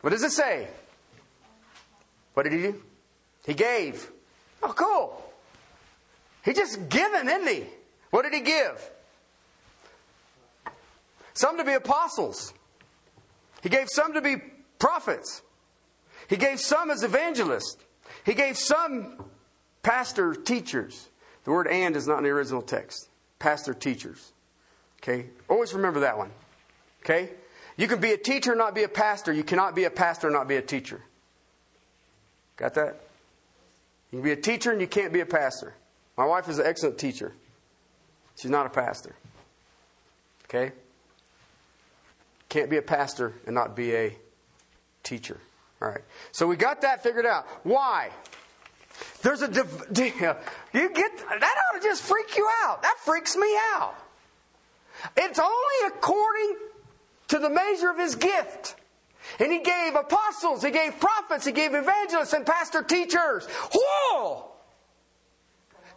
What 0.00 0.10
does 0.10 0.22
it 0.22 0.30
say? 0.30 0.68
What 2.38 2.44
did 2.44 2.52
he 2.52 2.62
do? 2.62 2.80
He 3.46 3.54
gave. 3.54 4.12
Oh, 4.62 4.72
cool. 4.72 5.32
He 6.44 6.52
just 6.52 6.88
given, 6.88 7.28
isn't 7.28 7.48
he? 7.48 7.64
What 8.10 8.22
did 8.22 8.32
he 8.32 8.42
give? 8.42 8.90
Some 11.34 11.56
to 11.56 11.64
be 11.64 11.72
apostles. 11.72 12.54
He 13.60 13.68
gave 13.68 13.88
some 13.90 14.12
to 14.12 14.20
be 14.20 14.36
prophets. 14.78 15.42
He 16.28 16.36
gave 16.36 16.60
some 16.60 16.92
as 16.92 17.02
evangelists. 17.02 17.76
He 18.24 18.34
gave 18.34 18.56
some 18.56 19.24
pastor 19.82 20.32
teachers. 20.32 21.08
The 21.42 21.50
word 21.50 21.66
and 21.66 21.96
is 21.96 22.06
not 22.06 22.18
in 22.18 22.22
the 22.22 22.30
original 22.30 22.62
text. 22.62 23.08
Pastor 23.40 23.74
teachers. 23.74 24.32
Okay? 25.02 25.26
Always 25.48 25.74
remember 25.74 25.98
that 25.98 26.16
one. 26.16 26.30
Okay? 27.02 27.30
You 27.76 27.88
can 27.88 27.98
be 27.98 28.12
a 28.12 28.16
teacher 28.16 28.54
not 28.54 28.76
be 28.76 28.84
a 28.84 28.88
pastor. 28.88 29.32
You 29.32 29.42
cannot 29.42 29.74
be 29.74 29.82
a 29.82 29.90
pastor 29.90 30.30
not 30.30 30.46
be 30.46 30.54
a 30.54 30.62
teacher. 30.62 31.02
Got 32.58 32.74
that? 32.74 33.00
You 34.10 34.18
can 34.18 34.22
be 34.22 34.32
a 34.32 34.36
teacher 34.36 34.70
and 34.72 34.80
you 34.80 34.86
can't 34.86 35.12
be 35.12 35.20
a 35.20 35.26
pastor. 35.26 35.74
My 36.16 36.26
wife 36.26 36.48
is 36.48 36.58
an 36.58 36.66
excellent 36.66 36.98
teacher. 36.98 37.32
She's 38.40 38.50
not 38.50 38.66
a 38.66 38.70
pastor. 38.70 39.14
Okay? 40.44 40.72
Can't 42.48 42.68
be 42.68 42.76
a 42.76 42.82
pastor 42.82 43.34
and 43.46 43.54
not 43.54 43.76
be 43.76 43.94
a 43.94 44.16
teacher. 45.02 45.38
All 45.80 45.88
right. 45.88 46.02
So 46.32 46.46
we 46.46 46.56
got 46.56 46.80
that 46.82 47.02
figured 47.02 47.26
out. 47.26 47.46
Why? 47.62 48.10
There's 49.22 49.42
a 49.42 49.48
div- 49.48 49.86
you 49.92 50.90
get 50.90 51.18
that 51.18 51.42
ought 51.42 51.80
to 51.80 51.82
just 51.82 52.02
freak 52.02 52.36
you 52.36 52.48
out. 52.64 52.82
That 52.82 52.96
freaks 53.04 53.36
me 53.36 53.56
out. 53.74 53.94
It's 55.16 55.38
only 55.38 55.86
according 55.86 56.56
to 57.28 57.38
the 57.38 57.50
measure 57.50 57.90
of 57.90 57.98
his 57.98 58.16
gift. 58.16 58.74
And 59.38 59.52
he 59.52 59.60
gave 59.60 59.94
apostles, 59.94 60.62
he 60.62 60.70
gave 60.70 60.98
prophets, 60.98 61.44
he 61.44 61.52
gave 61.52 61.74
evangelists 61.74 62.32
and 62.32 62.44
pastor 62.44 62.82
teachers. 62.82 63.46
Whoa! 63.74 64.50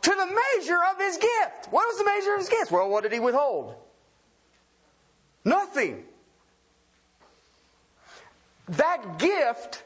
To 0.02 0.10
the 0.10 0.26
measure 0.26 0.80
of 0.92 0.98
his 1.00 1.18
gift. 1.18 1.68
What 1.70 1.86
was 1.88 1.98
the 1.98 2.06
measure 2.06 2.34
of 2.34 2.40
his 2.40 2.50
gift? 2.50 2.72
Well, 2.72 2.90
what 2.90 3.04
did 3.04 3.14
he 3.14 3.20
withhold? 3.20 3.76
Nothing. 5.46 6.04
That 8.70 9.20
gift, 9.20 9.84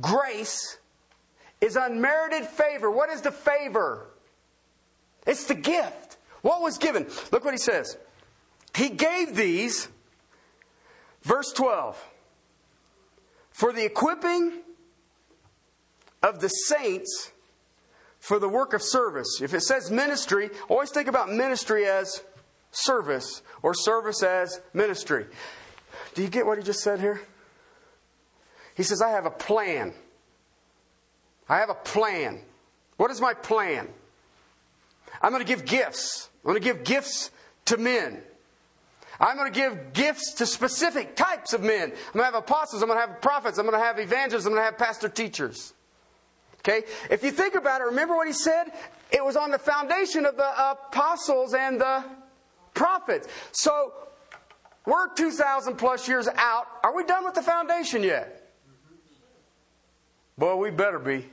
grace, 0.00 0.78
is 1.60 1.76
unmerited 1.76 2.46
favor. 2.46 2.90
What 2.90 3.10
is 3.10 3.20
the 3.20 3.30
favor? 3.30 4.08
It's 5.26 5.44
the 5.44 5.54
gift. 5.54 6.16
What 6.42 6.60
was 6.60 6.78
given? 6.78 7.06
Look 7.32 7.44
what 7.44 7.54
he 7.54 7.58
says. 7.58 7.96
He 8.74 8.90
gave 8.90 9.34
these, 9.34 9.88
verse 11.22 11.52
12, 11.52 12.02
for 13.54 13.72
the 13.72 13.84
equipping 13.84 14.52
of 16.22 16.40
the 16.40 16.48
saints 16.48 17.30
for 18.18 18.38
the 18.40 18.48
work 18.48 18.74
of 18.74 18.82
service. 18.82 19.40
If 19.40 19.54
it 19.54 19.62
says 19.62 19.90
ministry, 19.90 20.50
always 20.68 20.90
think 20.90 21.08
about 21.08 21.30
ministry 21.30 21.86
as 21.86 22.22
service 22.72 23.42
or 23.62 23.72
service 23.74 24.22
as 24.24 24.60
ministry. 24.72 25.26
Do 26.14 26.22
you 26.22 26.28
get 26.28 26.46
what 26.46 26.58
he 26.58 26.64
just 26.64 26.80
said 26.80 27.00
here? 27.00 27.20
He 28.74 28.82
says, 28.82 29.00
I 29.00 29.10
have 29.10 29.24
a 29.24 29.30
plan. 29.30 29.94
I 31.48 31.58
have 31.58 31.70
a 31.70 31.74
plan. 31.74 32.40
What 32.96 33.12
is 33.12 33.20
my 33.20 33.34
plan? 33.34 33.88
I'm 35.22 35.30
going 35.30 35.44
to 35.44 35.48
give 35.48 35.64
gifts. 35.64 36.28
I'm 36.44 36.50
going 36.50 36.60
to 36.60 36.64
give 36.64 36.82
gifts 36.82 37.30
to 37.66 37.76
men. 37.76 38.20
I'm 39.20 39.36
going 39.36 39.52
to 39.52 39.58
give 39.58 39.92
gifts 39.92 40.34
to 40.34 40.46
specific 40.46 41.16
types 41.16 41.52
of 41.52 41.62
men. 41.62 41.82
I'm 41.82 42.12
going 42.12 42.20
to 42.20 42.24
have 42.24 42.34
apostles. 42.34 42.82
I'm 42.82 42.88
going 42.88 43.00
to 43.00 43.06
have 43.06 43.20
prophets. 43.20 43.58
I'm 43.58 43.66
going 43.66 43.78
to 43.78 43.84
have 43.84 43.98
evangelists. 43.98 44.46
I'm 44.46 44.52
going 44.52 44.60
to 44.60 44.64
have 44.64 44.78
pastor 44.78 45.08
teachers. 45.08 45.72
Okay? 46.60 46.84
If 47.10 47.22
you 47.22 47.30
think 47.30 47.54
about 47.54 47.80
it, 47.80 47.84
remember 47.84 48.16
what 48.16 48.26
he 48.26 48.32
said? 48.32 48.72
It 49.12 49.24
was 49.24 49.36
on 49.36 49.50
the 49.50 49.58
foundation 49.58 50.24
of 50.24 50.36
the 50.36 50.70
apostles 50.70 51.54
and 51.54 51.80
the 51.80 52.04
prophets. 52.72 53.28
So, 53.52 53.92
we're 54.86 55.08
2,000 55.14 55.76
plus 55.76 56.08
years 56.08 56.28
out. 56.28 56.66
Are 56.82 56.94
we 56.94 57.04
done 57.04 57.24
with 57.24 57.34
the 57.34 57.42
foundation 57.42 58.02
yet? 58.02 58.52
Well, 60.36 60.58
we 60.58 60.70
better 60.70 60.98
be. 60.98 61.26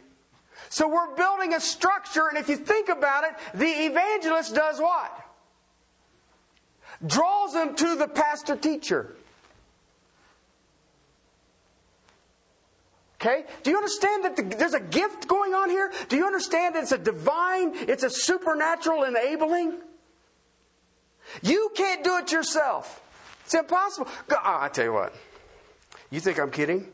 So, 0.70 0.88
we're 0.88 1.16
building 1.16 1.54
a 1.54 1.60
structure, 1.60 2.28
and 2.28 2.38
if 2.38 2.48
you 2.48 2.58
think 2.58 2.90
about 2.90 3.24
it, 3.24 3.32
the 3.54 3.66
evangelist 3.66 4.54
does 4.54 4.80
what? 4.80 5.21
Draws 7.06 7.54
them 7.54 7.76
to 7.76 7.96
the 7.96 8.08
pastor 8.08 8.56
teacher. 8.56 9.16
Okay? 13.22 13.46
Do 13.62 13.70
you 13.70 13.78
understand 13.78 14.26
that 14.26 14.36
the, 14.36 14.44
there's 14.44 14.74
a 14.74 14.80
gift 14.80 15.28
going 15.28 15.54
on 15.54 15.70
here? 15.70 15.92
Do 16.10 16.18
you 16.18 16.26
understand 16.26 16.76
that 16.76 16.84
it's 16.84 16.92
a 16.92 16.98
divine, 16.98 17.74
it's 17.76 18.04
a 18.04 18.10
supernatural 18.10 19.04
enabling? 19.04 19.80
You 21.44 21.72
can't 21.76 22.04
do 22.04 22.18
it 22.18 22.32
yourself. 22.32 23.02
It's 23.46 23.54
impossible. 23.54 24.08
God, 24.28 24.42
I 24.44 24.70
tell 24.70 24.86
you 24.86 24.94
what. 24.94 25.14
You 26.10 26.20
think 26.20 26.40
I'm 26.40 26.50
kidding? 26.50 26.88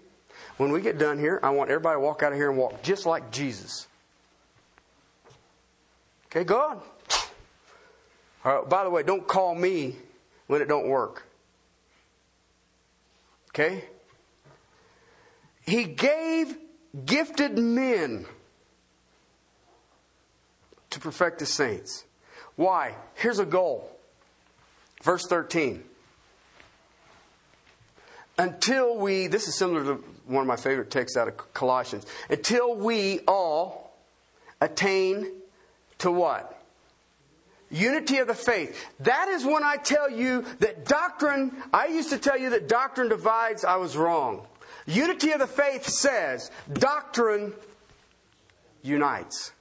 When 0.57 0.71
we 0.71 0.81
get 0.81 0.97
done 0.97 1.17
here, 1.17 1.39
I 1.41 1.51
want 1.51 1.69
everybody 1.69 1.95
to 1.95 1.99
walk 1.99 2.23
out 2.23 2.33
of 2.33 2.37
here 2.37 2.49
and 2.49 2.57
walk 2.57 2.81
just 2.81 3.05
like 3.05 3.31
Jesus. 3.31 3.87
Okay, 6.25 6.43
go 6.43 6.59
on. 6.59 6.81
Right, 8.43 8.67
by 8.69 8.83
the 8.83 8.89
way, 8.89 9.03
don't 9.03 9.27
call 9.27 9.55
me 9.55 9.95
when 10.47 10.61
it 10.61 10.67
don't 10.67 10.87
work. 10.87 11.27
Okay? 13.49 13.83
He 15.65 15.83
gave 15.83 16.57
gifted 17.05 17.57
men 17.57 18.25
to 20.89 20.99
perfect 20.99 21.39
the 21.39 21.45
saints. 21.45 22.05
Why? 22.55 22.95
Here's 23.15 23.39
a 23.39 23.45
goal. 23.45 23.91
Verse 25.03 25.25
13. 25.27 25.83
Until 28.37 28.97
we, 28.97 29.27
this 29.27 29.47
is 29.47 29.57
similar 29.57 29.83
to 29.83 30.03
one 30.25 30.41
of 30.41 30.47
my 30.47 30.55
favorite 30.55 30.91
texts 30.91 31.17
out 31.17 31.27
of 31.27 31.53
Colossians. 31.53 32.05
Until 32.29 32.75
we 32.75 33.19
all 33.27 33.97
attain 34.61 35.27
to 35.99 36.11
what? 36.11 36.56
Unity 37.69 38.17
of 38.19 38.27
the 38.27 38.33
faith. 38.33 38.85
That 39.01 39.27
is 39.27 39.45
when 39.45 39.63
I 39.63 39.77
tell 39.77 40.09
you 40.09 40.45
that 40.59 40.85
doctrine, 40.85 41.51
I 41.73 41.87
used 41.87 42.09
to 42.11 42.17
tell 42.17 42.37
you 42.37 42.51
that 42.51 42.69
doctrine 42.69 43.09
divides, 43.09 43.65
I 43.65 43.75
was 43.75 43.97
wrong. 43.97 44.47
Unity 44.85 45.31
of 45.31 45.39
the 45.39 45.47
faith 45.47 45.85
says 45.85 46.49
doctrine 46.71 47.53
unites. 48.81 49.51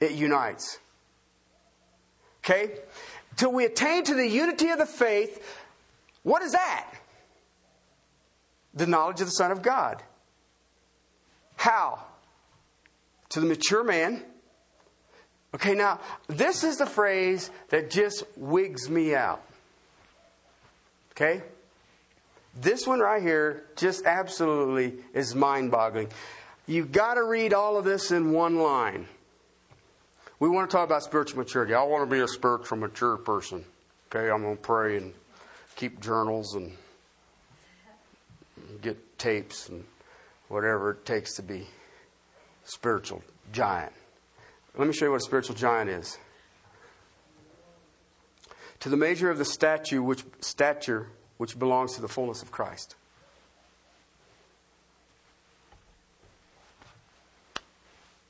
It 0.00 0.12
unites. 0.12 0.78
Okay? 2.42 2.78
Till 3.36 3.52
we 3.52 3.64
attain 3.64 4.04
to 4.04 4.14
the 4.14 4.26
unity 4.26 4.70
of 4.70 4.78
the 4.78 4.86
faith, 4.86 5.44
what 6.22 6.42
is 6.42 6.52
that? 6.52 6.94
The 8.74 8.86
knowledge 8.86 9.20
of 9.20 9.26
the 9.26 9.32
Son 9.32 9.50
of 9.50 9.60
God. 9.60 10.02
How? 11.56 12.02
To 13.28 13.40
the 13.40 13.46
mature 13.46 13.84
man. 13.84 14.24
Okay, 15.54 15.74
now, 15.74 16.00
this 16.28 16.64
is 16.64 16.78
the 16.78 16.86
phrase 16.86 17.50
that 17.68 17.90
just 17.90 18.24
wigs 18.36 18.88
me 18.88 19.14
out. 19.14 19.42
Okay? 21.12 21.42
This 22.54 22.86
one 22.86 23.00
right 23.00 23.22
here 23.22 23.64
just 23.76 24.06
absolutely 24.06 24.94
is 25.12 25.34
mind 25.34 25.70
boggling. 25.70 26.08
You've 26.66 26.92
got 26.92 27.14
to 27.14 27.24
read 27.24 27.52
all 27.52 27.76
of 27.76 27.84
this 27.84 28.10
in 28.10 28.32
one 28.32 28.58
line. 28.58 29.06
We 30.38 30.48
want 30.48 30.70
to 30.70 30.76
talk 30.76 30.86
about 30.86 31.02
spiritual 31.02 31.38
maturity. 31.38 31.74
I 31.74 31.82
want 31.82 32.08
to 32.08 32.14
be 32.14 32.20
a 32.20 32.28
spiritual 32.28 32.78
mature 32.78 33.16
person. 33.16 33.64
Okay, 34.10 34.30
I'm 34.30 34.42
going 34.42 34.56
to 34.56 34.62
pray 34.62 34.96
and 34.96 35.12
keep 35.76 36.00
journals 36.00 36.54
and 36.54 36.72
get 38.80 39.18
tapes 39.18 39.68
and 39.68 39.84
whatever 40.48 40.90
it 40.92 41.06
takes 41.06 41.34
to 41.36 41.42
be 41.42 41.66
spiritual 42.64 43.22
giant. 43.52 43.92
Let 44.76 44.86
me 44.88 44.94
show 44.94 45.04
you 45.04 45.10
what 45.10 45.20
a 45.20 45.24
spiritual 45.24 45.54
giant 45.54 45.90
is. 45.90 46.18
To 48.80 48.88
the 48.88 48.96
measure 48.96 49.30
of 49.30 49.38
the 49.38 49.44
statue 49.44 50.02
which 50.02 50.24
stature 50.40 51.08
which 51.36 51.58
belongs 51.58 51.94
to 51.94 52.00
the 52.00 52.08
fullness 52.08 52.42
of 52.42 52.50
Christ. 52.50 52.96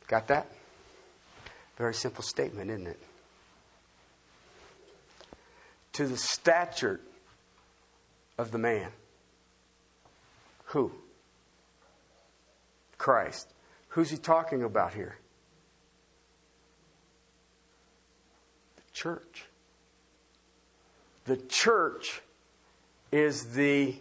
Got 0.09 0.29
that? 0.29 0.47
Very 1.79 1.95
simple 1.95 2.23
statement, 2.23 2.71
isn't 2.71 2.87
it? 2.87 2.99
To 5.95 6.07
the 6.07 6.17
stature 6.17 7.01
of 8.37 8.51
the 8.51 8.59
man. 8.59 8.91
Who? 10.67 10.93
Christ. 12.99 13.53
Who's 13.89 14.11
he 14.11 14.17
talking 14.17 14.63
about 14.63 14.95
here? 14.95 15.17
Church. 19.03 19.47
The 21.25 21.37
church 21.37 22.23
is 23.11 23.55
the 23.55 23.97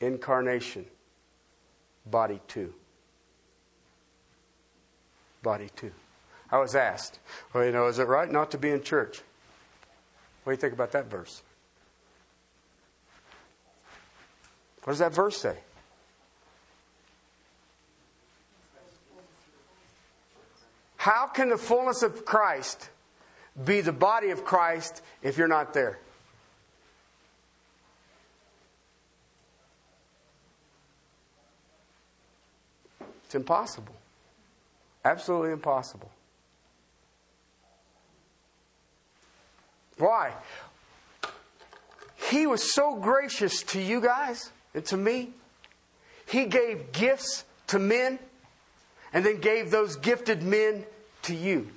incarnation, 0.00 0.86
body 2.06 2.40
two. 2.46 2.72
Body 5.42 5.70
two. 5.74 5.90
I 6.52 6.58
was 6.58 6.76
asked, 6.76 7.18
well, 7.52 7.64
you 7.64 7.72
know, 7.72 7.86
is 7.86 7.98
it 7.98 8.06
right 8.06 8.30
not 8.30 8.52
to 8.52 8.58
be 8.58 8.70
in 8.70 8.82
church? 8.82 9.22
What 10.44 10.52
do 10.52 10.54
you 10.54 10.60
think 10.60 10.72
about 10.72 10.92
that 10.92 11.10
verse? 11.10 11.42
What 14.84 14.92
does 14.92 15.00
that 15.00 15.14
verse 15.14 15.36
say? 15.36 15.56
How 21.00 21.28
can 21.28 21.48
the 21.48 21.56
fullness 21.56 22.02
of 22.02 22.26
Christ 22.26 22.90
be 23.64 23.80
the 23.80 23.90
body 23.90 24.28
of 24.32 24.44
Christ 24.44 25.00
if 25.22 25.38
you're 25.38 25.48
not 25.48 25.72
there? 25.72 25.98
It's 33.24 33.34
impossible. 33.34 33.94
Absolutely 35.02 35.52
impossible. 35.52 36.10
Why? 39.96 40.34
He 42.28 42.46
was 42.46 42.74
so 42.74 42.96
gracious 42.96 43.62
to 43.62 43.80
you 43.80 44.02
guys 44.02 44.50
and 44.74 44.84
to 44.84 44.98
me. 44.98 45.30
He 46.26 46.44
gave 46.44 46.92
gifts 46.92 47.44
to 47.68 47.78
men 47.78 48.18
and 49.12 49.24
then 49.24 49.40
gave 49.40 49.70
those 49.70 49.96
gifted 49.96 50.42
men 50.42 50.84
to 51.22 51.34
you. 51.34 51.68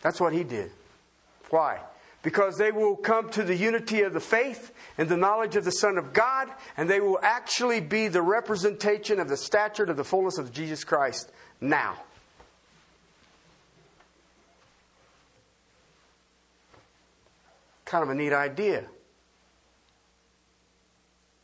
That's 0.00 0.20
what 0.20 0.32
he 0.32 0.42
did. 0.42 0.70
Why? 1.50 1.80
because 2.22 2.56
they 2.56 2.70
will 2.70 2.96
come 2.96 3.28
to 3.30 3.42
the 3.42 3.56
unity 3.56 4.02
of 4.02 4.12
the 4.12 4.20
faith 4.20 4.72
and 4.96 5.08
the 5.08 5.16
knowledge 5.16 5.56
of 5.56 5.64
the 5.64 5.72
Son 5.72 5.98
of 5.98 6.12
God, 6.12 6.48
and 6.76 6.88
they 6.88 7.00
will 7.00 7.18
actually 7.22 7.80
be 7.80 8.08
the 8.08 8.22
representation 8.22 9.18
of 9.18 9.28
the 9.28 9.36
stature 9.36 9.84
of 9.84 9.96
the 9.96 10.04
fullness 10.04 10.38
of 10.38 10.52
Jesus 10.52 10.84
Christ 10.84 11.30
now. 11.60 11.96
kind 17.84 18.04
of 18.04 18.08
a 18.08 18.14
neat 18.14 18.32
idea. 18.32 18.86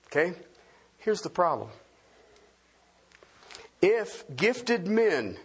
Okay? 0.06 0.32
Here's 0.96 1.20
the 1.20 1.28
problem. 1.28 1.68
If 3.80 4.24
gifted 4.36 4.86
men 4.86 5.36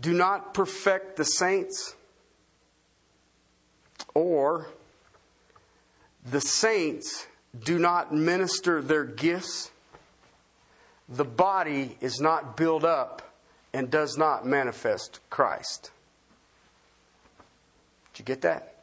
do 0.00 0.12
not 0.12 0.54
perfect 0.54 1.16
the 1.16 1.24
saints, 1.24 1.94
or 4.14 4.68
the 6.24 6.40
saints 6.40 7.26
do 7.58 7.78
not 7.78 8.14
minister 8.14 8.82
their 8.82 9.04
gifts, 9.04 9.70
the 11.08 11.24
body 11.24 11.96
is 12.00 12.20
not 12.20 12.56
built 12.56 12.84
up 12.84 13.34
and 13.72 13.90
does 13.90 14.16
not 14.16 14.46
manifest 14.46 15.20
Christ. 15.30 15.90
Did 18.12 18.20
you 18.20 18.24
get 18.24 18.42
that? 18.42 18.74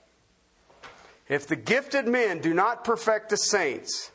If 1.28 1.48
the 1.48 1.56
gifted 1.56 2.08
men 2.08 2.40
do 2.40 2.54
not 2.54 2.84
perfect 2.84 3.30
the 3.30 3.38
saints, 3.38 4.12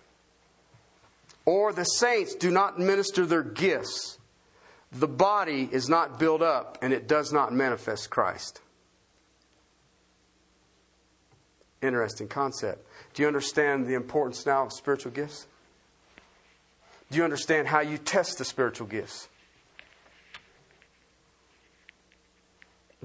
or 1.50 1.72
the 1.72 1.82
saints 1.82 2.36
do 2.36 2.48
not 2.48 2.78
minister 2.78 3.26
their 3.26 3.42
gifts, 3.42 4.20
the 4.92 5.08
body 5.08 5.68
is 5.72 5.88
not 5.88 6.16
built 6.16 6.42
up 6.42 6.78
and 6.80 6.92
it 6.92 7.08
does 7.08 7.32
not 7.32 7.52
manifest 7.52 8.08
Christ. 8.08 8.60
Interesting 11.82 12.28
concept. 12.28 12.86
Do 13.14 13.22
you 13.22 13.26
understand 13.26 13.88
the 13.88 13.94
importance 13.94 14.46
now 14.46 14.66
of 14.66 14.72
spiritual 14.72 15.10
gifts? 15.10 15.48
Do 17.10 17.18
you 17.18 17.24
understand 17.24 17.66
how 17.66 17.80
you 17.80 17.98
test 17.98 18.38
the 18.38 18.44
spiritual 18.44 18.86
gifts? 18.86 19.28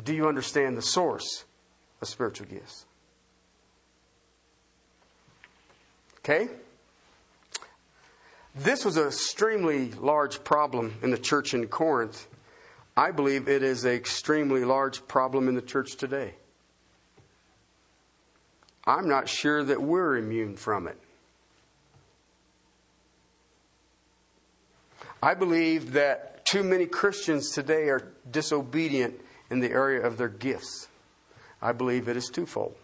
Do 0.04 0.14
you 0.14 0.28
understand 0.28 0.78
the 0.78 0.84
source 0.84 1.46
of 2.00 2.08
spiritual 2.08 2.46
gifts? 2.46 2.86
Okay? 6.20 6.48
This 8.56 8.86
was 8.86 8.96
an 8.96 9.08
extremely 9.08 9.92
large 9.92 10.42
problem 10.46 10.96
in 11.02 11.12
the 11.12 11.18
church 11.18 11.54
in 11.54 11.68
Corinth. 11.68 12.28
I 12.96 13.12
believe 13.12 13.50
it 13.50 13.62
is 13.62 13.84
an 13.84 13.92
extremely 13.92 14.64
large 14.64 15.06
problem 15.10 15.50
in 15.50 15.56
the 15.56 15.62
church 15.62 15.98
today. 15.98 16.36
I'm 18.86 19.10
not 19.10 19.28
sure 19.28 19.62
that 19.62 19.82
we're 19.82 20.16
immune 20.16 20.56
from 20.56 20.88
it. 20.88 20.98
I 25.22 25.34
believe 25.34 25.92
that 25.94 26.46
too 26.46 26.64
many 26.64 26.86
Christians 26.86 27.52
today 27.52 27.90
are 27.90 28.14
disobedient 28.32 29.20
in 29.50 29.60
the 29.60 29.72
area 29.72 30.06
of 30.06 30.18
their 30.18 30.30
gifts. 30.30 30.88
I 31.62 31.74
believe 31.74 32.08
it 32.08 32.16
is 32.16 32.30
twofold 32.30 32.76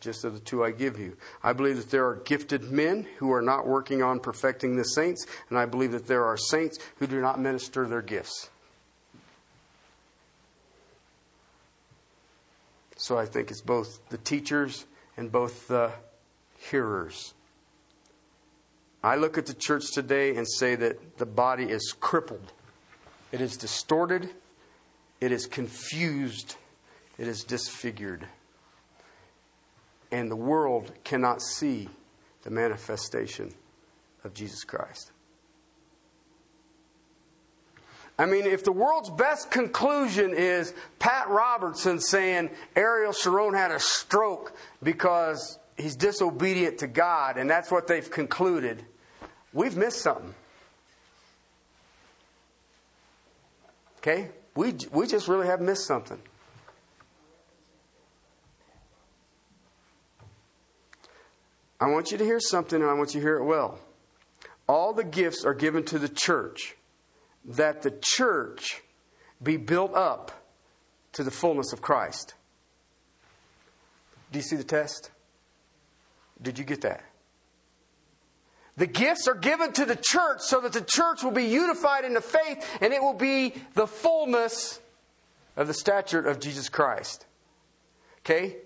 just 0.00 0.24
of 0.24 0.34
the 0.34 0.40
two 0.40 0.64
I 0.64 0.70
give 0.70 0.98
you. 0.98 1.16
I 1.42 1.52
believe 1.52 1.76
that 1.76 1.90
there 1.90 2.06
are 2.06 2.16
gifted 2.16 2.64
men 2.70 3.06
who 3.18 3.32
are 3.32 3.42
not 3.42 3.66
working 3.66 4.02
on 4.02 4.20
perfecting 4.20 4.76
the 4.76 4.84
saints, 4.84 5.26
and 5.48 5.58
I 5.58 5.66
believe 5.66 5.92
that 5.92 6.06
there 6.06 6.24
are 6.24 6.36
saints 6.36 6.78
who 6.96 7.06
do 7.06 7.20
not 7.20 7.40
minister 7.40 7.86
their 7.86 8.02
gifts. 8.02 8.50
So 12.96 13.18
I 13.18 13.26
think 13.26 13.50
it's 13.50 13.60
both 13.60 14.00
the 14.08 14.18
teachers 14.18 14.86
and 15.16 15.30
both 15.30 15.68
the 15.68 15.92
hearers. 16.58 17.34
I 19.02 19.16
look 19.16 19.38
at 19.38 19.46
the 19.46 19.54
church 19.54 19.92
today 19.92 20.36
and 20.36 20.46
say 20.48 20.74
that 20.74 21.18
the 21.18 21.26
body 21.26 21.64
is 21.64 21.94
crippled, 21.98 22.52
it 23.32 23.40
is 23.40 23.56
distorted, 23.56 24.30
it 25.20 25.30
is 25.30 25.46
confused, 25.46 26.56
it 27.18 27.28
is 27.28 27.44
disfigured 27.44 28.26
and 30.10 30.30
the 30.30 30.36
world 30.36 30.92
cannot 31.04 31.42
see 31.42 31.88
the 32.42 32.50
manifestation 32.50 33.52
of 34.24 34.34
Jesus 34.34 34.64
Christ. 34.64 35.12
I 38.18 38.24
mean, 38.24 38.46
if 38.46 38.64
the 38.64 38.72
world's 38.72 39.10
best 39.10 39.50
conclusion 39.50 40.32
is 40.32 40.72
Pat 40.98 41.28
Robertson 41.28 42.00
saying 42.00 42.50
Ariel 42.74 43.12
Sharon 43.12 43.52
had 43.52 43.70
a 43.70 43.80
stroke 43.80 44.56
because 44.82 45.58
he's 45.76 45.96
disobedient 45.96 46.78
to 46.78 46.86
God, 46.86 47.36
and 47.36 47.48
that's 47.50 47.70
what 47.70 47.86
they've 47.86 48.10
concluded, 48.10 48.82
we've 49.52 49.76
missed 49.76 50.00
something. 50.00 50.34
Okay? 53.98 54.30
We, 54.54 54.74
we 54.92 55.06
just 55.06 55.28
really 55.28 55.46
have 55.46 55.60
missed 55.60 55.86
something. 55.86 56.18
I 61.80 61.88
want 61.88 62.10
you 62.10 62.18
to 62.18 62.24
hear 62.24 62.40
something 62.40 62.80
and 62.80 62.90
I 62.90 62.94
want 62.94 63.14
you 63.14 63.20
to 63.20 63.26
hear 63.26 63.36
it 63.36 63.44
well. 63.44 63.78
All 64.68 64.92
the 64.92 65.04
gifts 65.04 65.44
are 65.44 65.54
given 65.54 65.84
to 65.84 65.98
the 65.98 66.08
church 66.08 66.76
that 67.44 67.82
the 67.82 67.94
church 68.00 68.82
be 69.42 69.56
built 69.56 69.94
up 69.94 70.32
to 71.12 71.22
the 71.22 71.30
fullness 71.30 71.72
of 71.72 71.80
Christ. 71.80 72.34
Do 74.32 74.38
you 74.38 74.42
see 74.42 74.56
the 74.56 74.64
test? 74.64 75.10
Did 76.42 76.58
you 76.58 76.64
get 76.64 76.80
that? 76.82 77.04
The 78.76 78.86
gifts 78.86 79.26
are 79.26 79.34
given 79.34 79.72
to 79.72 79.86
the 79.86 79.96
church 79.96 80.40
so 80.40 80.60
that 80.60 80.72
the 80.72 80.82
church 80.82 81.22
will 81.22 81.30
be 81.30 81.44
unified 81.44 82.04
in 82.04 82.12
the 82.12 82.20
faith 82.20 82.66
and 82.80 82.92
it 82.92 83.00
will 83.00 83.14
be 83.14 83.54
the 83.74 83.86
fullness 83.86 84.80
of 85.56 85.66
the 85.66 85.74
stature 85.74 86.20
of 86.20 86.40
Jesus 86.40 86.68
Christ. 86.68 87.24
Okay? 88.20 88.56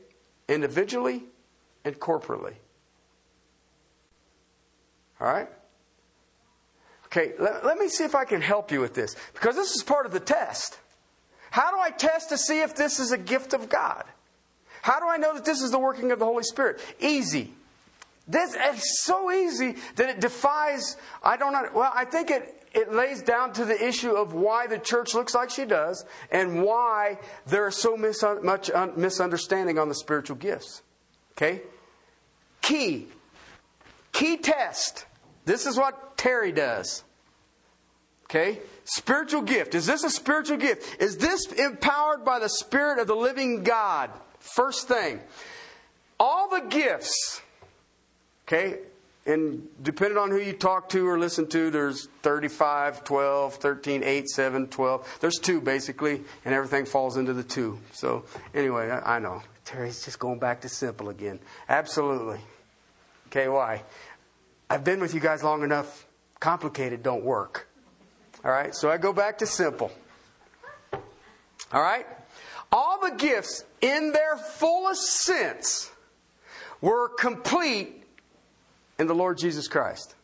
Individually 0.49 1.25
and 1.85 1.99
corporately. 2.01 2.55
All 5.21 5.27
right? 5.27 5.49
Okay, 7.07 7.33
let, 7.39 7.65
let, 7.65 7.77
me 7.77 7.89
see 7.89 8.05
if 8.05 8.15
I 8.15 8.25
can 8.25 8.41
help 8.41 8.71
you 8.71 8.81
with 8.81 8.95
this 8.95 9.17
because 9.35 9.57
this 9.57 9.75
is 9.75 9.83
part 9.83 10.07
of 10.07 10.13
the 10.13 10.21
test. 10.21 10.79
How 11.51 11.71
do 11.73 11.79
I 11.79 11.91
test 11.91 12.29
to 12.29 12.39
see 12.39 12.61
if 12.61 12.77
this 12.77 13.01
is 13.01 13.11
a 13.11 13.19
gift 13.19 13.53
of 13.53 13.69
God? 13.69 14.05
How 14.83 15.01
do 15.01 15.09
I 15.09 15.17
know 15.17 15.35
that 15.35 15.45
this 15.45 15.61
is 15.61 15.73
the 15.73 15.79
working 15.79 16.13
of 16.13 16.21
the 16.21 16.25
Holy 16.25 16.45
Spirit? 16.45 16.81
Easy. 17.01 17.53
This 18.29 18.55
is 18.55 19.03
so 19.03 19.33
easy 19.33 19.75
that 19.97 20.09
it 20.09 20.21
defies. 20.21 20.97
I 21.23 21.37
don't 21.37 21.53
know. 21.53 21.69
Well, 21.75 21.93
I 21.93 22.05
think 22.05 22.31
it, 22.31 22.65
it 22.73 22.93
lays 22.93 23.23
down 23.23 23.53
to 23.55 23.65
the 23.65 23.85
issue 23.85 24.13
of 24.13 24.33
why 24.33 24.69
the 24.69 24.79
church 24.79 25.13
looks 25.13 25.35
like 25.35 25.51
she 25.51 25.65
does 25.65 26.05
and 26.31 26.63
why 26.63 27.19
there 27.47 27.67
is 27.67 27.77
so 27.77 27.97
mis- 27.97 28.25
much 28.43 28.71
un- 28.71 28.93
misunderstanding 28.97 29.81
on 29.81 29.89
the 29.89 29.97
spiritual 29.97 30.37
gifts. 30.37 30.83
Okay? 31.33 31.63
Key. 32.63 33.09
Key 34.13 34.37
test 34.37 35.07
this 35.45 35.67
is 35.67 35.77
what 35.77 36.17
Terry 36.17 36.53
does. 36.53 37.05
Okay? 38.25 38.61
Spiritual 38.85 39.43
gift. 39.43 39.75
Is 39.75 39.87
this 39.87 40.05
a 40.05 40.11
spiritual 40.11 40.57
gift? 40.57 41.03
Is 41.03 41.19
this 41.19 41.47
empowered 41.47 42.25
by 42.25 42.39
the 42.39 42.49
Spirit 42.49 42.99
of 42.99 43.07
the 43.07 43.17
living 43.17 43.63
God? 43.63 44.11
First 44.39 44.89
thing. 44.89 45.21
All 46.19 46.49
the 46.49 46.61
gifts, 46.69 47.41
okay, 48.47 48.79
and 49.27 49.69
depending 49.83 50.19
on 50.19 50.31
who 50.31 50.39
you 50.39 50.53
talk 50.53 50.89
to 50.91 51.07
or 51.07 51.19
listen 51.19 51.47
to, 51.49 51.71
there's 51.71 52.09
35, 52.23 53.05
12, 53.05 53.55
13, 53.55 54.03
8, 54.03 54.29
7, 54.29 54.67
12. 54.67 55.19
There's 55.21 55.39
two 55.39 55.61
basically, 55.61 56.23
and 56.45 56.55
everything 56.55 56.85
falls 56.85 57.17
into 57.17 57.33
the 57.33 57.43
two. 57.43 57.79
So, 57.93 58.25
anyway, 58.55 58.91
I, 58.91 59.17
I 59.17 59.19
know. 59.19 59.43
Terry's 59.65 60.05
just 60.05 60.19
going 60.19 60.39
back 60.39 60.63
to 60.63 60.69
simple 60.69 61.11
again. 61.11 61.39
Absolutely. 61.69 62.41
Okay, 63.29 63.49
why? 63.49 63.83
I've 64.71 64.85
been 64.85 65.01
with 65.01 65.15
you 65.15 65.21
guys 65.21 65.43
long 65.43 65.65
enough. 65.65 66.07
Complicated 66.39 67.03
don't 67.03 67.25
work. 67.25 67.69
All 68.45 68.51
right, 68.53 68.75
so 68.75 68.89
I 68.89 68.97
go 68.97 69.13
back 69.13 69.39
to 69.39 69.47
simple. 69.47 69.91
All 71.73 71.83
right? 71.83 72.07
All 72.73 73.01
the 73.01 73.17
gifts 73.17 73.65
in 73.81 74.13
their 74.13 74.37
fullest 74.37 75.03
sense 75.03 75.91
were 76.81 77.09
complete 77.09 78.05
in 78.99 79.09
the 79.09 79.15
Lord 79.15 79.39
Jesus 79.39 79.67
Christ. 79.67 80.15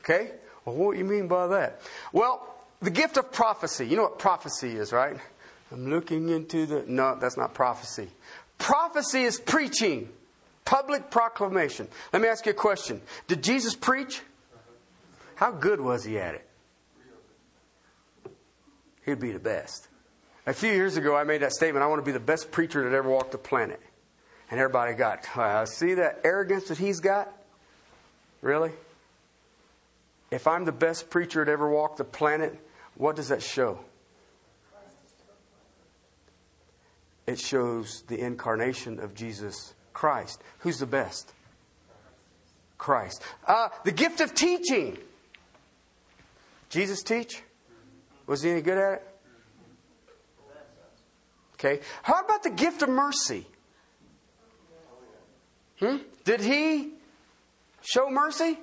Okay? 0.00 0.32
Well, 0.64 0.74
what 0.74 0.92
do 0.92 0.98
you 0.98 1.04
mean 1.04 1.28
by 1.28 1.46
that? 1.48 1.82
Well, 2.12 2.42
the 2.80 2.90
gift 2.90 3.18
of 3.18 3.30
prophecy. 3.30 3.86
You 3.86 3.96
know 3.96 4.04
what 4.04 4.18
prophecy 4.18 4.76
is, 4.76 4.92
right? 4.92 5.18
I'm 5.70 5.90
looking 5.90 6.30
into 6.30 6.64
the. 6.64 6.84
No, 6.86 7.16
that's 7.20 7.36
not 7.36 7.52
prophecy. 7.52 8.08
Prophecy 8.56 9.24
is 9.24 9.38
preaching. 9.38 10.08
Public 10.68 11.10
proclamation. 11.10 11.88
Let 12.12 12.20
me 12.20 12.28
ask 12.28 12.44
you 12.44 12.50
a 12.50 12.54
question. 12.54 13.00
Did 13.26 13.42
Jesus 13.42 13.74
preach? 13.74 14.20
How 15.34 15.50
good 15.50 15.80
was 15.80 16.04
he 16.04 16.18
at 16.18 16.34
it? 16.34 16.46
He'd 19.06 19.18
be 19.18 19.32
the 19.32 19.38
best. 19.38 19.88
A 20.46 20.52
few 20.52 20.70
years 20.70 20.98
ago, 20.98 21.16
I 21.16 21.24
made 21.24 21.40
that 21.40 21.52
statement 21.52 21.82
I 21.82 21.86
want 21.86 22.02
to 22.02 22.04
be 22.04 22.12
the 22.12 22.20
best 22.20 22.50
preacher 22.50 22.82
that 22.82 22.94
ever 22.94 23.08
walked 23.08 23.32
the 23.32 23.38
planet. 23.38 23.80
And 24.50 24.60
everybody 24.60 24.92
got, 24.92 25.26
uh, 25.38 25.64
see 25.64 25.94
that 25.94 26.20
arrogance 26.22 26.68
that 26.68 26.76
he's 26.76 27.00
got? 27.00 27.32
Really? 28.42 28.72
If 30.30 30.46
I'm 30.46 30.66
the 30.66 30.72
best 30.72 31.08
preacher 31.08 31.42
that 31.42 31.50
ever 31.50 31.70
walked 31.70 31.96
the 31.96 32.04
planet, 32.04 32.62
what 32.94 33.16
does 33.16 33.28
that 33.28 33.42
show? 33.42 33.78
it 37.26 37.38
shows 37.38 38.04
the 38.08 38.18
incarnation 38.18 38.98
of 38.98 39.14
Jesus 39.14 39.74
Christ. 39.98 40.40
Who's 40.60 40.78
the 40.78 40.86
best? 40.86 41.32
Christ. 42.78 43.20
Uh, 43.44 43.68
the 43.82 43.90
gift 43.90 44.20
of 44.20 44.32
teaching. 44.32 44.96
Jesus 46.68 47.02
teach? 47.02 47.42
Was 48.28 48.42
he 48.42 48.50
any 48.50 48.60
good 48.60 48.78
at 48.78 48.92
it? 48.92 49.06
Okay. 51.54 51.80
How 52.04 52.20
about 52.20 52.44
the 52.44 52.50
gift 52.50 52.82
of 52.82 52.88
mercy? 52.88 53.44
Hmm? 55.80 55.96
Did 56.22 56.42
he 56.42 56.92
show 57.82 58.08
mercy? 58.08 58.56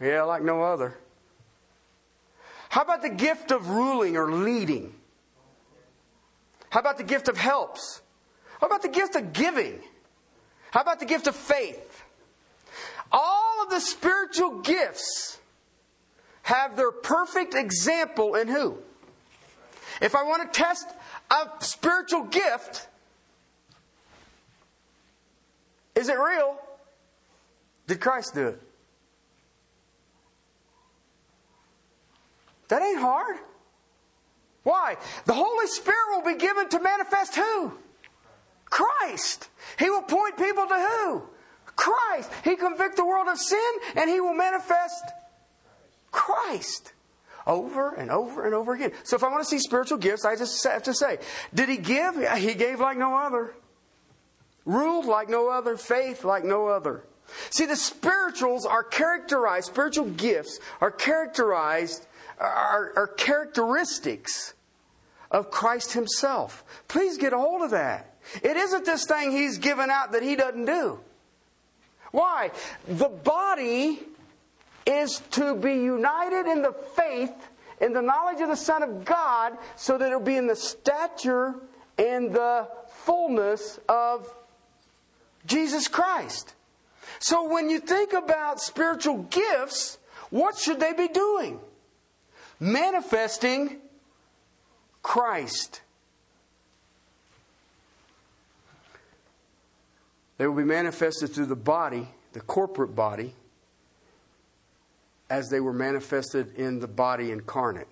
Yeah, 0.00 0.24
like 0.24 0.42
no 0.42 0.64
other. 0.64 0.98
How 2.68 2.82
about 2.82 3.02
the 3.02 3.10
gift 3.10 3.52
of 3.52 3.68
ruling 3.68 4.16
or 4.16 4.32
leading? 4.32 4.92
How 6.70 6.80
about 6.80 6.98
the 6.98 7.04
gift 7.04 7.28
of 7.28 7.36
helps? 7.36 8.01
How 8.62 8.68
about 8.68 8.82
the 8.82 8.88
gift 8.88 9.16
of 9.16 9.32
giving? 9.32 9.80
How 10.70 10.82
about 10.82 11.00
the 11.00 11.04
gift 11.04 11.26
of 11.26 11.34
faith? 11.34 12.04
All 13.10 13.64
of 13.64 13.70
the 13.70 13.80
spiritual 13.80 14.60
gifts 14.60 15.38
have 16.42 16.76
their 16.76 16.92
perfect 16.92 17.54
example 17.54 18.36
in 18.36 18.46
who? 18.46 18.78
If 20.00 20.14
I 20.14 20.22
want 20.22 20.50
to 20.50 20.56
test 20.56 20.86
a 21.28 21.48
spiritual 21.58 22.22
gift, 22.22 22.86
is 25.96 26.08
it 26.08 26.16
real? 26.16 26.56
Did 27.88 28.00
Christ 28.00 28.32
do 28.32 28.46
it? 28.46 28.62
That 32.68 32.80
ain't 32.80 33.00
hard. 33.00 33.38
Why? 34.62 34.98
The 35.24 35.34
Holy 35.34 35.66
Spirit 35.66 36.06
will 36.10 36.32
be 36.32 36.38
given 36.38 36.68
to 36.68 36.80
manifest 36.80 37.34
who? 37.34 37.72
Christ. 38.72 39.50
He 39.78 39.90
will 39.90 40.02
point 40.02 40.38
people 40.38 40.66
to 40.66 40.74
who? 40.74 41.22
Christ. 41.76 42.30
He 42.42 42.56
convict 42.56 42.96
the 42.96 43.04
world 43.04 43.28
of 43.28 43.38
sin 43.38 43.72
and 43.96 44.08
he 44.08 44.18
will 44.18 44.32
manifest 44.32 45.04
Christ 46.10 46.94
over 47.46 47.94
and 47.94 48.10
over 48.10 48.46
and 48.46 48.54
over 48.54 48.72
again. 48.72 48.92
So 49.04 49.14
if 49.14 49.22
I 49.22 49.28
want 49.28 49.42
to 49.42 49.48
see 49.48 49.58
spiritual 49.58 49.98
gifts, 49.98 50.24
I 50.24 50.36
just 50.36 50.64
have 50.64 50.84
to 50.84 50.94
say, 50.94 51.18
did 51.52 51.68
he 51.68 51.76
give? 51.76 52.16
He 52.38 52.54
gave 52.54 52.80
like 52.80 52.96
no 52.96 53.14
other. 53.14 53.52
Ruled 54.64 55.04
like 55.04 55.28
no 55.28 55.50
other. 55.50 55.76
Faith 55.76 56.24
like 56.24 56.44
no 56.44 56.66
other. 56.68 57.04
See, 57.50 57.66
the 57.66 57.76
spirituals 57.76 58.64
are 58.64 58.82
characterized, 58.82 59.66
spiritual 59.66 60.06
gifts 60.06 60.58
are 60.80 60.90
characterized, 60.90 62.06
are, 62.38 62.92
are 62.96 63.06
characteristics 63.06 64.54
of 65.30 65.50
Christ 65.50 65.92
Himself. 65.92 66.64
Please 66.88 67.18
get 67.18 67.32
a 67.32 67.38
hold 67.38 67.62
of 67.62 67.70
that. 67.70 68.11
It 68.42 68.56
isn't 68.56 68.84
this 68.84 69.04
thing 69.04 69.32
He's 69.32 69.58
given 69.58 69.90
out 69.90 70.12
that 70.12 70.22
He 70.22 70.36
doesn't 70.36 70.64
do. 70.64 71.00
Why? 72.10 72.50
The 72.86 73.08
body 73.08 74.00
is 74.86 75.22
to 75.32 75.54
be 75.54 75.74
united 75.74 76.46
in 76.46 76.62
the 76.62 76.72
faith, 76.72 77.32
in 77.80 77.92
the 77.92 78.02
knowledge 78.02 78.40
of 78.40 78.48
the 78.48 78.56
Son 78.56 78.82
of 78.82 79.04
God, 79.04 79.56
so 79.76 79.98
that 79.98 80.06
it'll 80.06 80.20
be 80.20 80.36
in 80.36 80.46
the 80.46 80.56
stature 80.56 81.54
and 81.98 82.32
the 82.32 82.68
fullness 83.04 83.78
of 83.88 84.32
Jesus 85.46 85.88
Christ. 85.88 86.54
So 87.18 87.48
when 87.48 87.70
you 87.70 87.80
think 87.80 88.12
about 88.12 88.60
spiritual 88.60 89.24
gifts, 89.24 89.98
what 90.30 90.56
should 90.56 90.80
they 90.80 90.92
be 90.92 91.08
doing? 91.08 91.60
Manifesting 92.58 93.78
Christ. 95.02 95.80
They 100.42 100.48
will 100.48 100.56
be 100.56 100.64
manifested 100.64 101.32
through 101.32 101.46
the 101.46 101.54
body, 101.54 102.08
the 102.32 102.40
corporate 102.40 102.96
body, 102.96 103.32
as 105.30 105.48
they 105.50 105.60
were 105.60 105.72
manifested 105.72 106.56
in 106.56 106.80
the 106.80 106.88
body 106.88 107.30
incarnate. 107.30 107.86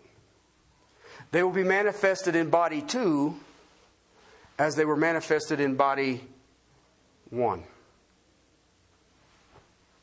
They 1.31 1.45
will 1.45 1.53
be 1.53 1.63
manifested 1.63 2.35
in 2.35 2.51
body 2.51 2.83
two 2.83 3.37
as 4.59 4.75
they 4.75 4.85
were 4.85 4.97
manifested 4.97 5.61
in 5.61 5.77
body 5.77 6.25
one. 7.29 7.63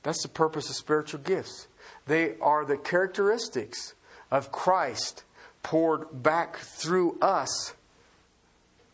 That's 0.03 0.21
the 0.21 0.29
purpose 0.29 0.69
of 0.69 0.77
spiritual 0.77 1.19
gifts. 1.19 1.67
They 2.05 2.37
are 2.39 2.63
the 2.63 2.77
characteristics 2.77 3.93
of 4.31 4.53
Christ 4.53 5.25
poured 5.63 6.23
back 6.23 6.55
through 6.55 7.17
us 7.21 7.73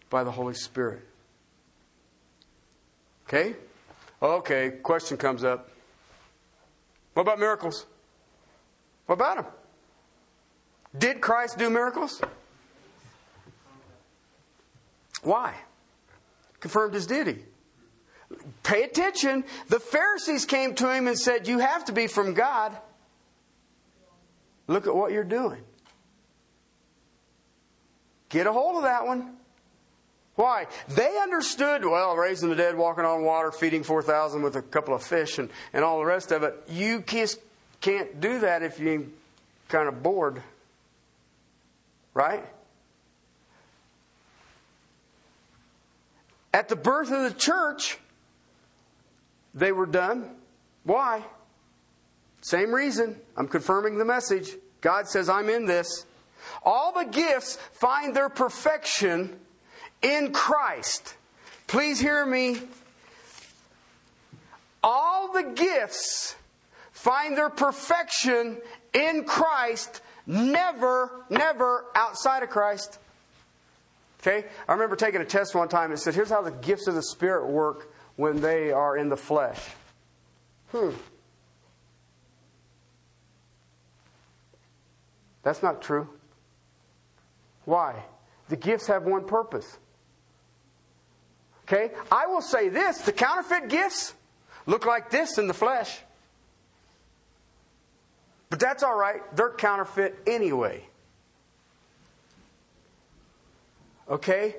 by 0.10 0.24
the 0.24 0.32
Holy 0.32 0.56
Spirit. 0.56 1.08
Okay? 3.28 3.56
Okay, 4.22 4.72
question 4.82 5.18
comes 5.18 5.44
up. 5.44 5.70
What 7.14 7.24
about 7.24 7.40
miracles? 7.40 7.86
What 9.06 9.16
about 9.16 9.38
them? 9.38 9.46
Did 10.98 11.22
Christ 11.22 11.58
do 11.58 11.70
miracles? 11.70 12.22
Why? 15.24 15.56
Confirmed 16.60 16.94
his 16.94 17.08
deity. 17.08 17.44
Pay 18.64 18.84
attention. 18.84 19.44
The 19.68 19.80
Pharisees 19.80 20.46
came 20.46 20.76
to 20.76 20.92
him 20.92 21.08
and 21.08 21.18
said, 21.18 21.48
You 21.48 21.60
have 21.60 21.86
to 21.86 21.92
be 21.92 22.08
from 22.08 22.34
God. 22.34 22.76
Look 24.68 24.88
at 24.88 24.96
what 24.96 25.12
you're 25.12 25.24
doing. 25.24 25.62
Get 28.30 28.48
a 28.48 28.52
hold 28.52 28.78
of 28.78 28.84
that 28.84 29.06
one. 29.06 29.36
Why? 30.36 30.66
They 30.88 31.18
understood, 31.20 31.86
well, 31.86 32.16
raising 32.16 32.50
the 32.50 32.56
dead, 32.56 32.76
walking 32.76 33.06
on 33.06 33.24
water, 33.24 33.52
feeding 33.52 33.84
4,000 33.84 34.42
with 34.42 34.56
a 34.56 34.62
couple 34.62 34.96
of 34.96 35.04
fish, 35.04 35.38
and, 35.38 35.50
and 35.74 35.84
all 35.84 36.00
the 36.00 36.06
rest 36.06 36.32
of 36.32 36.44
it. 36.44 36.56
You 36.68 37.04
just 37.06 37.40
can't 37.82 38.20
do 38.20 38.40
that 38.40 38.64
if 38.64 38.80
you're 38.80 39.04
kind 39.68 39.88
of 39.88 40.02
bored. 40.02 40.42
Right? 42.16 42.44
At 46.54 46.70
the 46.70 46.76
birth 46.76 47.12
of 47.12 47.24
the 47.32 47.38
church, 47.38 47.98
they 49.54 49.72
were 49.72 49.86
done. 49.86 50.30
Why? 50.84 51.24
Same 52.42 52.74
reason. 52.74 53.20
I'm 53.38 53.48
confirming 53.48 53.98
the 53.98 54.06
message. 54.06 54.52
God 54.82 55.08
says, 55.08 55.30
I'm 55.30 55.50
in 55.50 55.66
this. 55.66 56.06
All 56.64 56.92
the 56.92 57.06
gifts 57.06 57.58
find 57.72 58.16
their 58.16 58.30
perfection 58.30 59.40
in 60.04 60.32
Christ. 60.32 61.16
Please 61.68 62.00
hear 62.00 62.26
me. 62.26 62.58
All 64.84 65.32
the 65.32 65.44
gifts 65.56 66.36
find 66.92 67.38
their 67.38 67.50
perfection 67.50 68.58
in 68.94 69.24
Christ, 69.24 70.02
never, 70.28 71.26
never 71.30 71.86
outside 71.96 72.44
of 72.44 72.50
Christ. 72.50 73.00
Okay? 74.22 74.46
I 74.68 74.74
remember 74.74 74.96
taking 74.96 75.22
a 75.22 75.26
test 75.26 75.56
one 75.56 75.68
time 75.68 75.86
and 75.86 75.94
it 75.94 76.02
said, 76.02 76.14
here's 76.14 76.30
how 76.30 76.42
the 76.42 76.52
gifts 76.52 76.88
of 76.88 76.96
the 76.96 77.04
Spirit 77.04 77.48
work 77.48 77.92
when 78.16 78.42
they 78.42 78.72
are 78.72 78.96
in 78.98 79.10
the 79.10 79.18
flesh. 79.18 79.60
Hmm. 80.72 80.92
That's 85.44 85.62
not 85.62 85.82
true. 85.82 86.08
Why? 87.66 88.04
The 88.50 88.56
gifts 88.56 88.88
have 88.88 89.04
one 89.04 89.26
purpose. 89.26 89.78
Okay? 91.68 91.92
I 92.12 92.28
will 92.28 92.42
say 92.42 92.70
this 92.70 93.00
the 93.00 93.12
counterfeit 93.12 93.70
gifts 93.70 94.14
look 94.66 94.86
like 94.86 95.10
this 95.10 95.38
in 95.38 95.48
the 95.48 95.54
flesh. 95.54 96.00
But 98.50 98.60
that's 98.60 98.84
all 98.84 98.96
right. 98.96 99.22
They're 99.36 99.50
counterfeit 99.50 100.16
anyway. 100.28 100.86
Okay? 104.10 104.56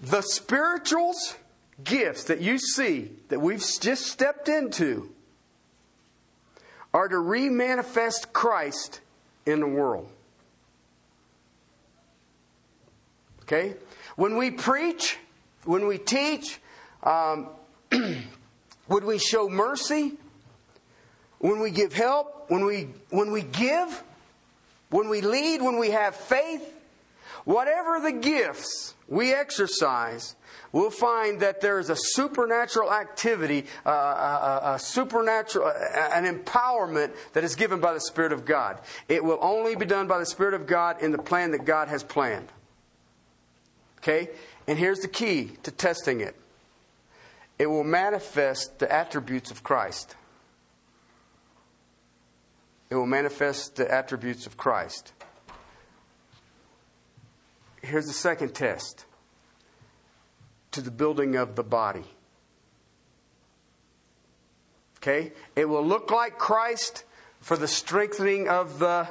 The 0.00 0.22
spirituals 0.22 1.36
gifts 1.84 2.24
that 2.24 2.40
you 2.40 2.58
see 2.58 3.10
that 3.28 3.40
we've 3.40 3.64
just 3.80 4.06
stepped 4.06 4.48
into 4.48 5.10
are 6.92 7.08
to 7.08 7.16
remanifest 7.16 8.32
Christ 8.32 9.00
in 9.46 9.60
the 9.60 9.66
world. 9.66 10.10
Okay? 13.42 13.74
When 14.16 14.36
we 14.36 14.50
preach, 14.50 15.18
when 15.64 15.86
we 15.86 15.98
teach, 15.98 16.60
um, 17.02 17.48
when 18.86 19.06
we 19.06 19.18
show 19.18 19.48
mercy, 19.48 20.12
when 21.38 21.60
we 21.60 21.70
give 21.70 21.92
help, 21.92 22.50
when 22.50 22.64
we, 22.64 22.88
when 23.10 23.32
we 23.32 23.42
give, 23.42 24.02
when 24.90 25.08
we 25.08 25.20
lead, 25.20 25.62
when 25.62 25.78
we 25.78 25.90
have 25.90 26.14
faith, 26.14 26.74
whatever 27.44 28.00
the 28.00 28.12
gifts 28.12 28.94
we 29.08 29.32
exercise, 29.32 30.36
we'll 30.72 30.90
find 30.90 31.40
that 31.40 31.60
there 31.60 31.78
is 31.78 31.90
a 31.90 31.96
supernatural 31.96 32.92
activity, 32.92 33.66
uh, 33.86 33.90
a, 33.90 33.92
a, 33.92 34.74
a, 34.74 34.78
supernatural, 34.78 35.68
an 35.68 36.24
empowerment 36.24 37.12
that 37.32 37.44
is 37.44 37.54
given 37.54 37.80
by 37.80 37.92
the 37.92 38.00
Spirit 38.00 38.32
of 38.32 38.44
God. 38.44 38.78
It 39.08 39.24
will 39.24 39.38
only 39.40 39.74
be 39.74 39.86
done 39.86 40.06
by 40.06 40.18
the 40.18 40.26
Spirit 40.26 40.54
of 40.54 40.66
God 40.66 41.02
in 41.02 41.12
the 41.12 41.18
plan 41.18 41.52
that 41.52 41.64
God 41.64 41.88
has 41.88 42.02
planned. 42.02 42.48
Okay? 43.98 44.30
And 44.66 44.78
here's 44.78 45.00
the 45.00 45.08
key 45.08 45.52
to 45.62 45.70
testing 45.70 46.20
it 46.20 46.36
it 47.58 47.66
will 47.66 47.84
manifest 47.84 48.78
the 48.78 48.90
attributes 48.90 49.50
of 49.50 49.62
Christ. 49.62 50.16
It 52.88 52.94
will 52.94 53.06
manifest 53.06 53.76
the 53.76 53.92
attributes 53.92 54.46
of 54.46 54.56
Christ. 54.56 55.12
Here's 57.82 58.06
the 58.06 58.12
second 58.14 58.54
test 58.54 59.04
to 60.72 60.80
the 60.80 60.90
building 60.90 61.36
of 61.36 61.54
the 61.54 61.62
body. 61.62 62.04
Okay? 64.98 65.32
It 65.54 65.66
will 65.66 65.84
look 65.84 66.10
like 66.10 66.38
Christ 66.38 67.04
for 67.40 67.56
the 67.56 67.68
strengthening 67.68 68.48
of 68.48 68.78
the. 68.78 69.06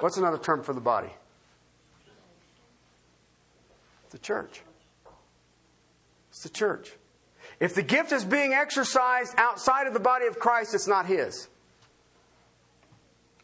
What's 0.00 0.16
another 0.16 0.38
term 0.38 0.62
for 0.62 0.72
the 0.72 0.80
body? 0.80 1.10
The 4.12 4.18
church. 4.18 4.60
It's 6.30 6.42
the 6.42 6.50
church. 6.50 6.92
If 7.58 7.74
the 7.74 7.82
gift 7.82 8.12
is 8.12 8.24
being 8.24 8.52
exercised 8.52 9.34
outside 9.38 9.86
of 9.86 9.94
the 9.94 10.00
body 10.00 10.26
of 10.26 10.38
Christ, 10.38 10.74
it's 10.74 10.86
not 10.86 11.06
His. 11.06 11.48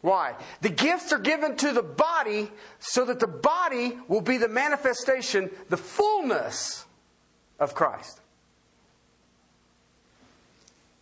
Why? 0.01 0.35
The 0.61 0.69
gifts 0.69 1.11
are 1.11 1.19
given 1.19 1.57
to 1.57 1.73
the 1.73 1.81
body 1.81 2.51
so 2.77 3.03
that 3.05 3.19
the 3.19 3.27
body 3.27 3.97
will 4.07 4.21
be 4.21 4.37
the 4.37 4.47
manifestation, 4.47 5.49
the 5.69 5.77
fullness 5.77 6.85
of 7.59 7.73
Christ. 7.73 8.21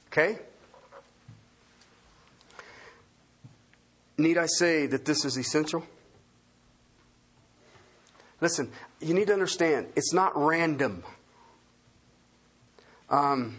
Okay? 0.07 0.39
Need 4.17 4.37
I 4.37 4.47
say 4.47 4.87
that 4.87 5.05
this 5.05 5.25
is 5.25 5.37
essential? 5.37 5.85
Listen, 8.39 8.71
you 8.99 9.13
need 9.13 9.27
to 9.27 9.33
understand 9.33 9.87
it's 9.95 10.13
not 10.13 10.31
random. 10.35 11.03
Um, 13.09 13.57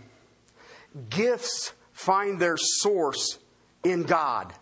gifts 1.10 1.72
find 1.92 2.38
their 2.38 2.56
source 2.56 3.38
in 3.82 4.04
God. 4.04 4.52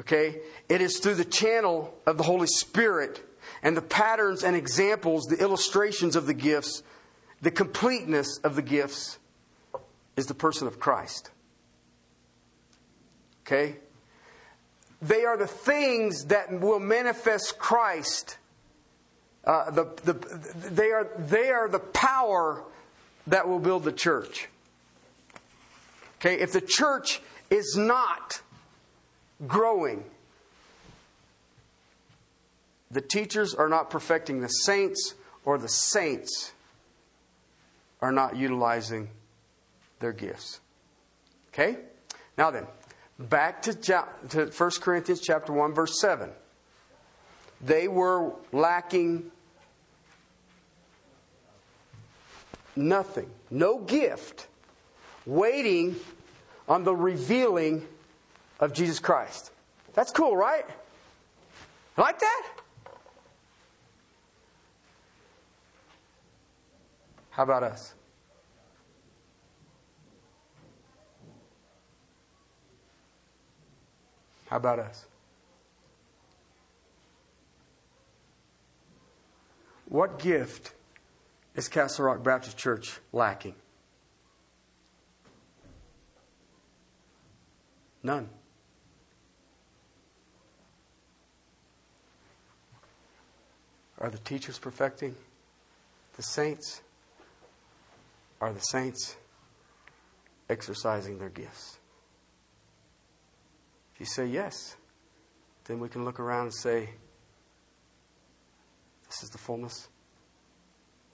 Okay? 0.00 0.40
It 0.68 0.80
is 0.80 0.98
through 0.98 1.14
the 1.14 1.24
channel 1.24 1.94
of 2.06 2.18
the 2.18 2.24
Holy 2.24 2.48
Spirit 2.48 3.24
and 3.62 3.76
the 3.76 3.82
patterns 3.82 4.42
and 4.42 4.56
examples, 4.56 5.24
the 5.24 5.40
illustrations 5.40 6.16
of 6.16 6.26
the 6.26 6.34
gifts, 6.34 6.82
the 7.40 7.50
completeness 7.50 8.38
of 8.42 8.56
the 8.56 8.62
gifts 8.62 9.18
is 10.16 10.26
the 10.26 10.34
person 10.34 10.66
of 10.66 10.80
Christ. 10.80 11.30
Okay? 13.46 13.76
They 15.04 15.24
are 15.26 15.36
the 15.36 15.46
things 15.46 16.26
that 16.26 16.50
will 16.50 16.80
manifest 16.80 17.58
Christ. 17.58 18.38
Uh, 19.44 19.70
the, 19.70 19.84
the, 20.02 20.14
they, 20.70 20.92
are, 20.92 21.06
they 21.18 21.50
are 21.50 21.68
the 21.68 21.78
power 21.78 22.64
that 23.26 23.46
will 23.46 23.58
build 23.58 23.84
the 23.84 23.92
church. 23.92 24.48
Okay? 26.18 26.40
If 26.40 26.52
the 26.52 26.62
church 26.62 27.20
is 27.50 27.76
not 27.76 28.40
growing, 29.46 30.04
the 32.90 33.02
teachers 33.02 33.54
are 33.54 33.68
not 33.68 33.90
perfecting 33.90 34.40
the 34.40 34.48
saints, 34.48 35.14
or 35.44 35.58
the 35.58 35.68
saints 35.68 36.52
are 38.00 38.12
not 38.12 38.36
utilizing 38.36 39.10
their 40.00 40.12
gifts. 40.12 40.60
Okay? 41.52 41.76
Now 42.38 42.50
then, 42.50 42.66
back 43.18 43.62
to, 43.62 43.74
to 43.74 44.46
1 44.46 44.70
Corinthians 44.80 45.20
chapter 45.20 45.52
1 45.52 45.74
verse 45.74 46.00
7. 46.00 46.30
They 47.60 47.88
were 47.88 48.32
lacking 48.52 49.30
nothing, 52.76 53.30
no 53.50 53.78
gift, 53.78 54.48
waiting 55.26 55.96
on 56.68 56.84
the 56.84 56.94
revealing 56.94 57.86
of 58.60 58.72
Jesus 58.72 58.98
Christ. 58.98 59.50
That's 59.94 60.10
cool, 60.10 60.36
right? 60.36 60.66
Like 61.96 62.18
that? 62.18 62.46
How 67.30 67.42
about 67.42 67.62
us? 67.62 67.94
How 74.46 74.56
about 74.56 74.78
us? 74.78 75.06
What 79.86 80.18
gift 80.18 80.72
is 81.54 81.68
Castle 81.68 82.06
Rock 82.06 82.22
Baptist 82.22 82.56
Church 82.56 82.98
lacking? 83.12 83.54
None. 88.02 88.28
Are 93.98 94.10
the 94.10 94.18
teachers 94.18 94.58
perfecting 94.58 95.14
the 96.16 96.22
saints? 96.22 96.82
Are 98.40 98.52
the 98.52 98.60
saints 98.60 99.16
exercising 100.50 101.18
their 101.18 101.30
gifts? 101.30 101.78
You 104.04 104.08
say 104.08 104.26
yes, 104.26 104.76
then 105.64 105.80
we 105.80 105.88
can 105.88 106.04
look 106.04 106.20
around 106.20 106.42
and 106.42 106.54
say, 106.54 106.90
This 109.06 109.22
is 109.22 109.30
the 109.30 109.38
fullness 109.38 109.88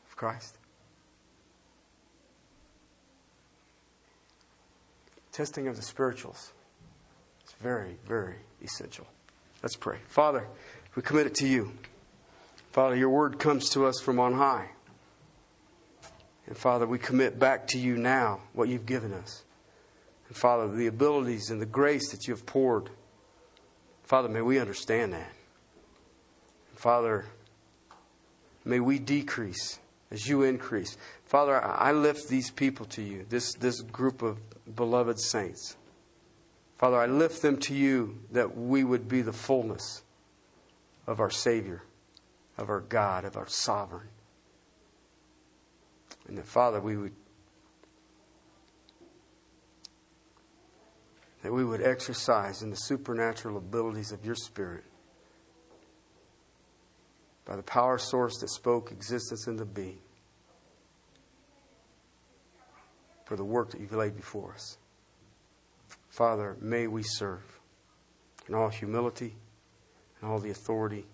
of 0.08 0.16
Christ. 0.16 0.58
Testing 5.30 5.68
of 5.68 5.76
the 5.76 5.82
spirituals 5.82 6.52
is 7.46 7.54
very, 7.60 7.96
very 8.08 8.38
essential. 8.60 9.06
Let's 9.62 9.76
pray. 9.76 9.98
Father, 10.08 10.48
we 10.96 11.02
commit 11.02 11.26
it 11.26 11.36
to 11.36 11.46
you. 11.46 11.70
Father, 12.72 12.96
your 12.96 13.10
word 13.10 13.38
comes 13.38 13.70
to 13.70 13.86
us 13.86 14.00
from 14.00 14.18
on 14.18 14.34
high. 14.34 14.70
And 16.48 16.58
Father, 16.58 16.88
we 16.88 16.98
commit 16.98 17.38
back 17.38 17.68
to 17.68 17.78
you 17.78 17.96
now 17.96 18.40
what 18.52 18.68
you've 18.68 18.86
given 18.86 19.12
us. 19.12 19.44
And 20.30 20.36
Father, 20.36 20.68
the 20.68 20.86
abilities 20.86 21.50
and 21.50 21.60
the 21.60 21.66
grace 21.66 22.12
that 22.12 22.28
you 22.28 22.34
have 22.34 22.46
poured. 22.46 22.90
Father, 24.04 24.28
may 24.28 24.42
we 24.42 24.60
understand 24.60 25.12
that. 25.12 25.32
And 26.70 26.78
Father, 26.78 27.26
may 28.64 28.78
we 28.78 29.00
decrease 29.00 29.80
as 30.12 30.28
you 30.28 30.44
increase. 30.44 30.96
Father, 31.24 31.60
I 31.60 31.90
lift 31.90 32.28
these 32.28 32.52
people 32.52 32.86
to 32.86 33.02
you, 33.02 33.26
this, 33.28 33.54
this 33.54 33.80
group 33.80 34.22
of 34.22 34.38
beloved 34.76 35.18
saints. 35.18 35.76
Father, 36.78 36.96
I 36.96 37.06
lift 37.06 37.42
them 37.42 37.56
to 37.58 37.74
you 37.74 38.20
that 38.30 38.56
we 38.56 38.84
would 38.84 39.08
be 39.08 39.22
the 39.22 39.32
fullness 39.32 40.04
of 41.08 41.18
our 41.18 41.30
Savior, 41.30 41.82
of 42.56 42.70
our 42.70 42.80
God, 42.80 43.24
of 43.24 43.36
our 43.36 43.48
sovereign. 43.48 44.08
And 46.28 46.38
that, 46.38 46.46
Father, 46.46 46.80
we 46.80 46.96
would 46.96 47.14
that 51.42 51.52
we 51.52 51.64
would 51.64 51.82
exercise 51.82 52.62
in 52.62 52.70
the 52.70 52.76
supernatural 52.76 53.56
abilities 53.56 54.12
of 54.12 54.24
your 54.24 54.34
Spirit 54.34 54.84
by 57.44 57.56
the 57.56 57.62
power 57.62 57.98
source 57.98 58.38
that 58.40 58.48
spoke 58.48 58.92
existence 58.92 59.46
into 59.46 59.64
being 59.64 59.98
for 63.24 63.36
the 63.36 63.44
work 63.44 63.70
that 63.70 63.80
you've 63.80 63.92
laid 63.92 64.16
before 64.16 64.52
us. 64.52 64.76
Father, 66.08 66.56
may 66.60 66.86
we 66.86 67.02
serve 67.02 67.60
in 68.48 68.54
all 68.54 68.68
humility 68.68 69.34
and 70.20 70.30
all 70.30 70.38
the 70.38 70.50
authority 70.50 71.06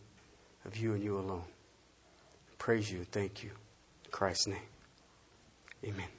of 0.64 0.76
you 0.76 0.94
and 0.94 1.02
you 1.02 1.18
alone. 1.18 1.44
Praise 2.58 2.90
you 2.90 2.98
and 2.98 3.10
thank 3.12 3.44
you. 3.44 3.50
In 4.04 4.10
Christ's 4.10 4.48
name. 4.48 4.58
Amen. 5.84 6.15